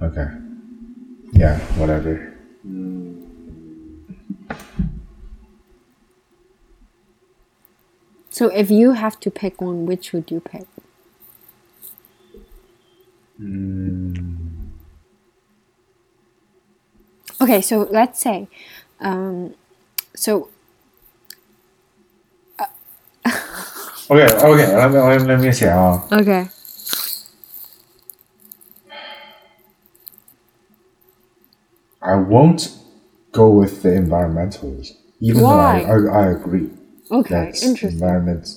[0.00, 0.41] Okay.
[1.42, 2.32] Yeah, whatever.
[8.30, 10.66] So, if you have to pick one, which would you pick?
[17.40, 18.46] Okay, so let's say,
[19.00, 19.54] um,
[20.14, 20.48] so
[24.10, 25.66] Okay, okay, let me, let me, let me see.
[25.66, 26.46] Uh, okay,
[32.02, 32.76] I won't
[33.32, 35.82] go with the environmentalism, even Why?
[35.84, 36.70] though I, I, I agree.
[37.10, 38.00] okay, That's interesting.
[38.00, 38.48] environment.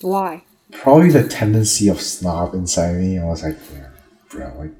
[0.00, 0.44] Why?
[0.72, 3.18] Probably the tendency of snob inside me.
[3.18, 3.90] I was like, yeah,
[4.30, 4.72] bro, like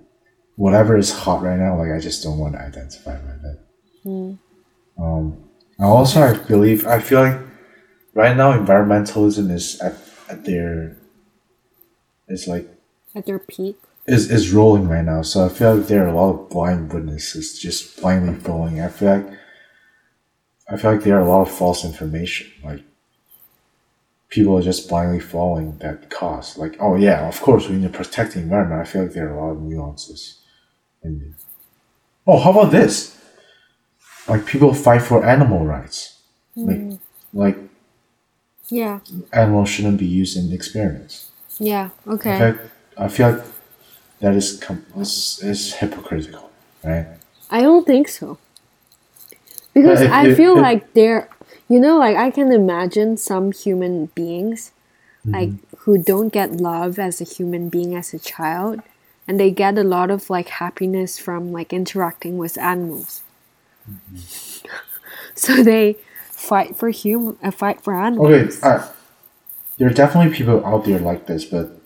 [0.56, 3.58] whatever is hot right now, like I just don't want to identify with it.
[4.02, 4.32] Hmm.
[5.02, 5.44] Um,
[5.78, 7.40] and also, I believe I feel like
[8.14, 9.94] right now environmentalism is at,
[10.28, 10.96] at their
[12.28, 12.68] is like
[13.14, 13.76] At their peak?
[14.06, 15.22] Is is rolling right now.
[15.22, 18.80] So I feel like there are a lot of blind witnesses just blindly following.
[18.80, 19.38] I feel like
[20.68, 22.50] I feel like there are a lot of false information.
[22.64, 22.82] Like
[24.28, 26.56] people are just blindly following that cause.
[26.56, 28.80] Like, oh yeah, of course we need to protect the environment.
[28.80, 30.40] I feel like there are a lot of nuances
[31.02, 31.44] in it.
[32.26, 33.16] Oh, how about this?
[34.28, 36.20] Like people fight for animal rights.
[36.56, 36.98] Mm.
[37.32, 37.58] Like like
[38.68, 39.00] Yeah,
[39.32, 41.30] animals shouldn't be used in experiments.
[41.58, 42.34] yeah, okay.
[42.34, 42.60] I feel like,
[42.98, 43.44] I feel like
[44.20, 46.50] that is com- is, is hypocritical,
[46.84, 47.06] right?
[47.50, 48.38] I don't think so.
[49.74, 51.28] Because if- I feel if- like they're,
[51.68, 54.72] you know, like I can imagine some human beings,
[55.24, 55.50] like
[55.80, 58.80] who don't get love as a human being as a child,
[59.28, 63.22] and they get a lot of like happiness from like interacting with animals.
[65.34, 65.96] so they
[66.30, 68.30] fight for human, uh, fight for animals.
[68.30, 68.88] Okay, uh,
[69.78, 71.79] there are definitely people out there like this, but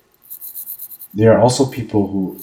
[1.15, 2.39] there are also people who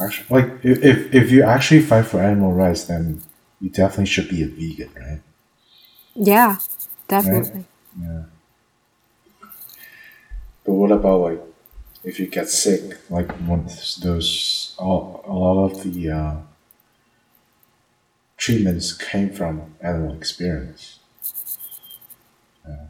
[0.00, 3.22] actually like if if, you actually fight for animal rights, then
[3.60, 5.20] you definitely should be a vegan, right?
[6.14, 6.58] Yeah,
[7.08, 7.64] definitely.
[8.00, 8.24] Yeah.
[10.64, 11.42] But what about like
[12.02, 13.66] if you get sick, like one
[14.02, 16.36] those all, a lot of the uh,
[18.36, 20.98] treatments came from animal experience.
[22.66, 22.86] Yeah.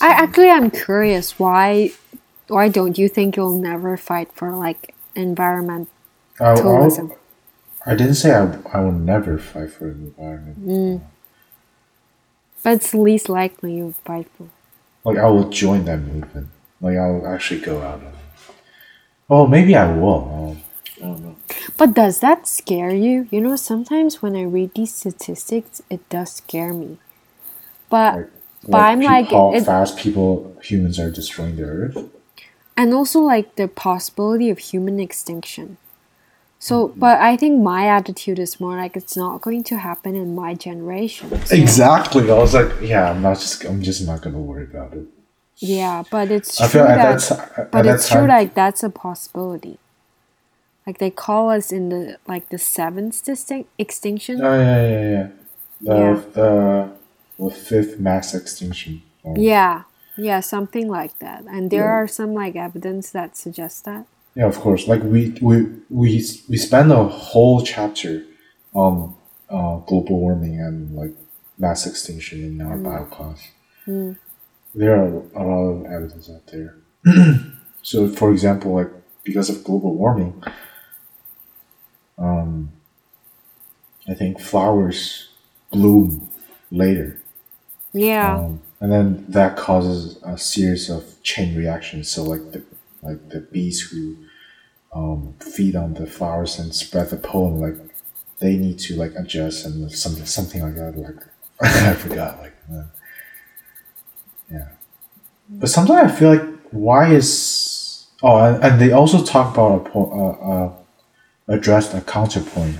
[0.00, 1.92] I actually I'm curious why
[2.48, 5.88] why don't you think you'll never fight for like environment
[6.38, 7.12] tourism?
[7.86, 10.66] I didn't say I, I will never fight for the environment.
[10.66, 11.00] Mm.
[12.62, 14.48] But it's least likely you fight for.
[15.04, 16.48] Like I will join that movement.
[16.80, 18.00] Like I'll actually go out.
[18.00, 18.14] And,
[19.28, 20.56] oh, maybe I will.
[20.98, 21.36] I don't know.
[21.76, 23.26] But does that scare you?
[23.30, 26.98] You know, sometimes when I read these statistics, it does scare me.
[27.90, 28.30] But Like,
[28.68, 31.96] But I'm like, how it- fast people humans are destroying the earth.
[32.76, 35.76] and also like the possibility of human extinction.
[36.58, 37.00] So, Mm-hmm.
[37.00, 40.54] but I think my attitude is more like it's not going to happen in my
[40.54, 41.28] generation.
[41.46, 42.30] So, Exactly.
[42.30, 43.64] I was like, yeah, I'm not just.
[43.64, 45.06] I'm just not gonna worry about it.
[45.58, 48.90] Yeah, but it's I true feel that, that, but that it's true like that's a
[48.90, 49.78] possibility.
[50.86, 54.40] Like they call us in the like the seventh distinct extinction.
[54.42, 55.26] Oh yeah, yeah, yeah.
[55.80, 56.20] The Yeah.
[56.34, 56.90] the
[57.48, 59.02] the fifth mass extinction.
[59.24, 59.82] Oh, Yeah,
[60.16, 61.44] yeah, something like that.
[61.48, 62.02] And there Yeah.
[62.02, 64.06] are some like evidence that suggests that.
[64.34, 64.88] Yeah, of course.
[64.88, 65.56] Like we we
[65.90, 68.24] we we spend a whole chapter
[68.72, 69.14] on
[69.50, 71.14] uh, global warming and like
[71.58, 73.40] mass extinction in our bio class.
[73.86, 74.16] Mm.
[74.74, 76.76] There are a lot of evidence out there.
[77.82, 78.90] so, for example, like
[79.22, 80.42] because of global warming,
[82.18, 82.72] um,
[84.08, 85.28] I think flowers
[85.70, 86.28] bloom
[86.70, 87.21] later.
[87.92, 92.10] Yeah, Um, and then that causes a series of chain reactions.
[92.10, 92.62] So like the
[93.02, 94.16] like the bees who
[94.92, 97.76] um, feed on the flowers and spread the pollen, like
[98.38, 100.96] they need to like adjust and something something like that.
[100.98, 101.16] Like
[101.62, 102.40] I forgot.
[102.40, 102.84] Like uh,
[104.50, 104.68] yeah,
[105.48, 109.98] but sometimes I feel like why is oh and, and they also talk about a
[109.98, 110.72] uh, uh,
[111.48, 112.76] addressed a counterpoint,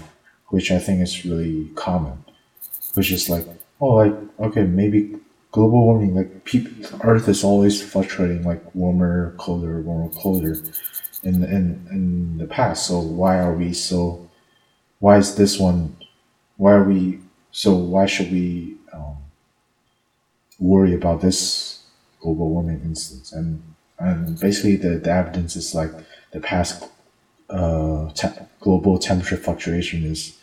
[0.49, 2.25] which I think is really common,
[2.95, 3.47] which is like
[3.83, 5.01] oh like okay maybe
[5.51, 6.73] global warming like people
[7.05, 10.55] earth is always fluctuating like warmer colder warmer colder
[11.25, 12.87] in in in the past.
[12.89, 14.31] So why are we so
[15.01, 15.97] why is this one
[16.59, 17.21] why are we
[17.53, 19.19] so why should we um,
[20.59, 21.83] worry about this
[22.21, 23.33] global warming instance?
[23.33, 23.63] And
[23.99, 25.93] and basically the, the evidence is like
[26.33, 26.89] the past
[27.51, 28.29] uh, te-
[28.61, 30.39] global temperature fluctuation is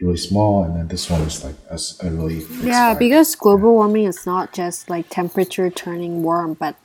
[0.00, 4.24] really small and then this one is like a really yeah, because global warming is
[4.26, 6.76] not just like temperature turning warm, but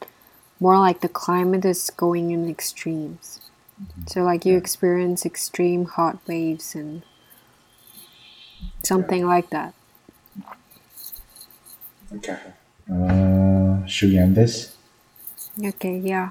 [0.60, 3.40] more like the climate is going in extremes.
[4.08, 7.04] So like you experience extreme hot waves and
[8.84, 9.74] something like that.
[12.14, 12.40] Okay.
[12.92, 14.76] Uh, should we end this?
[15.64, 16.30] Okay, yeah.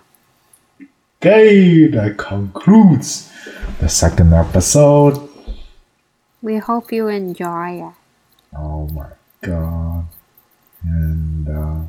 [1.21, 3.33] Okay, that concludes
[3.81, 5.34] the second episode.
[6.45, 7.95] We hope you enjoy it.
[8.55, 9.09] Oh my
[9.41, 10.05] god.
[10.85, 11.85] And, uh,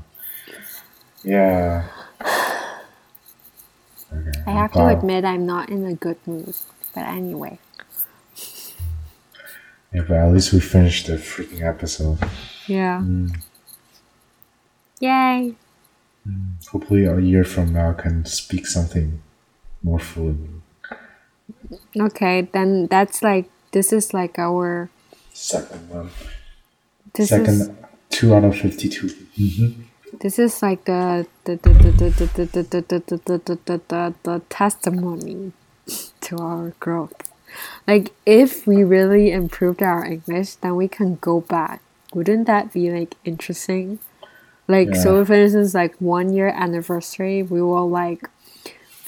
[1.26, 1.84] yeah.
[4.14, 6.56] Okay, I have to admit I'm not in a good mood.
[6.94, 7.60] But anyway.
[9.94, 12.20] Yeah, but at least we finished the freaking episode.
[12.66, 13.04] Yeah.
[15.02, 15.56] Yay.
[16.72, 19.22] Hopefully, a year from now, I can speak something
[19.84, 20.62] more fluently.
[22.00, 24.90] Okay, then that's like this is like our
[25.34, 26.10] Second one.
[27.14, 27.70] this Second, is
[28.10, 29.08] two out of 52.
[29.36, 29.82] Mm-hmm.
[30.24, 33.56] this is like the the the the the the the the the the the the
[33.68, 35.52] the the the testimony
[36.22, 37.14] to our growth.
[37.88, 41.82] Like if we really improved our English, then we can go back.
[42.14, 44.00] Wouldn't that be like interesting?
[44.68, 45.24] Like so Yeah.
[45.28, 48.30] for instance like one year anniversary we will like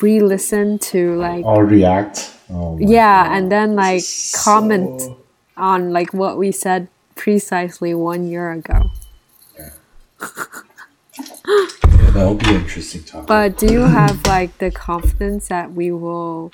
[0.01, 2.33] re-listen to like Or react.
[2.49, 3.37] Oh yeah God.
[3.37, 4.03] and then like
[4.35, 5.01] comment
[5.55, 8.89] on like what we said precisely one year ago.
[9.57, 9.69] Yeah,
[12.13, 13.27] that'll be interesting topic.
[13.27, 16.51] But do you have like the confidence that we will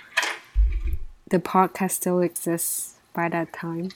[1.29, 3.89] the podcast still exists by that time?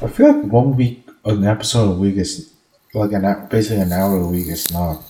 [0.00, 2.52] I feel like one week, an episode a week is
[2.94, 5.02] like an basically an hour a week is not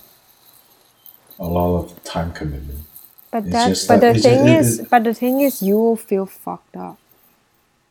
[1.39, 2.79] a lot of time commitment.
[3.31, 6.25] But that but the thing it- is it- but the thing is you will feel
[6.25, 6.97] fucked up.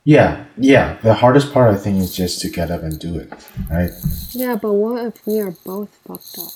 [0.04, 0.96] Yeah, yeah.
[1.02, 3.30] The hardest part I think is just to get up and do it,
[3.70, 3.90] right?
[4.32, 6.52] Yeah, but what if we are both fucked up?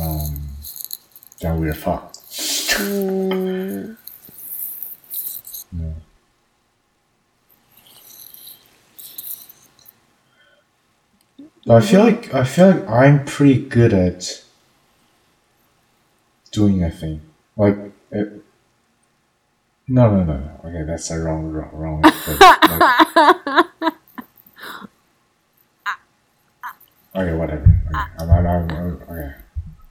[0.00, 0.40] Um,
[1.40, 2.16] then we're fucked.
[2.80, 3.96] Mm,
[11.68, 14.42] I feel like I feel like I'm pretty good at
[16.50, 17.20] doing a thing.
[17.56, 17.76] Like,
[18.10, 18.42] it,
[19.88, 20.60] no, no, no, no.
[20.64, 22.02] Okay, that's a wrong, wrong, wrong.
[22.02, 22.38] phrase.
[22.40, 23.94] Like-
[27.14, 27.62] okay, whatever.
[27.62, 29.34] Okay, I'm, I'm, I'm, I'm- okay.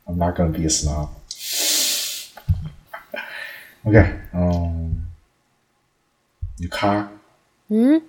[0.07, 1.09] I'm not gonna be a snob.
[3.85, 4.19] Okay.
[4.33, 5.05] Um,
[6.57, 7.07] you 卡
[7.69, 8.01] 嗯，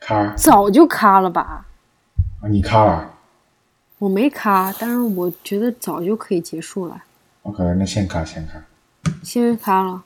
[0.00, 1.66] 卡早就卡了吧？
[2.40, 2.48] 啊？
[2.48, 3.10] 你卡了？
[3.98, 7.02] 我我没卡，但是我觉得早就可以结束了。
[7.42, 8.62] OK，那先卡先卡。
[9.22, 10.02] 新用卡了。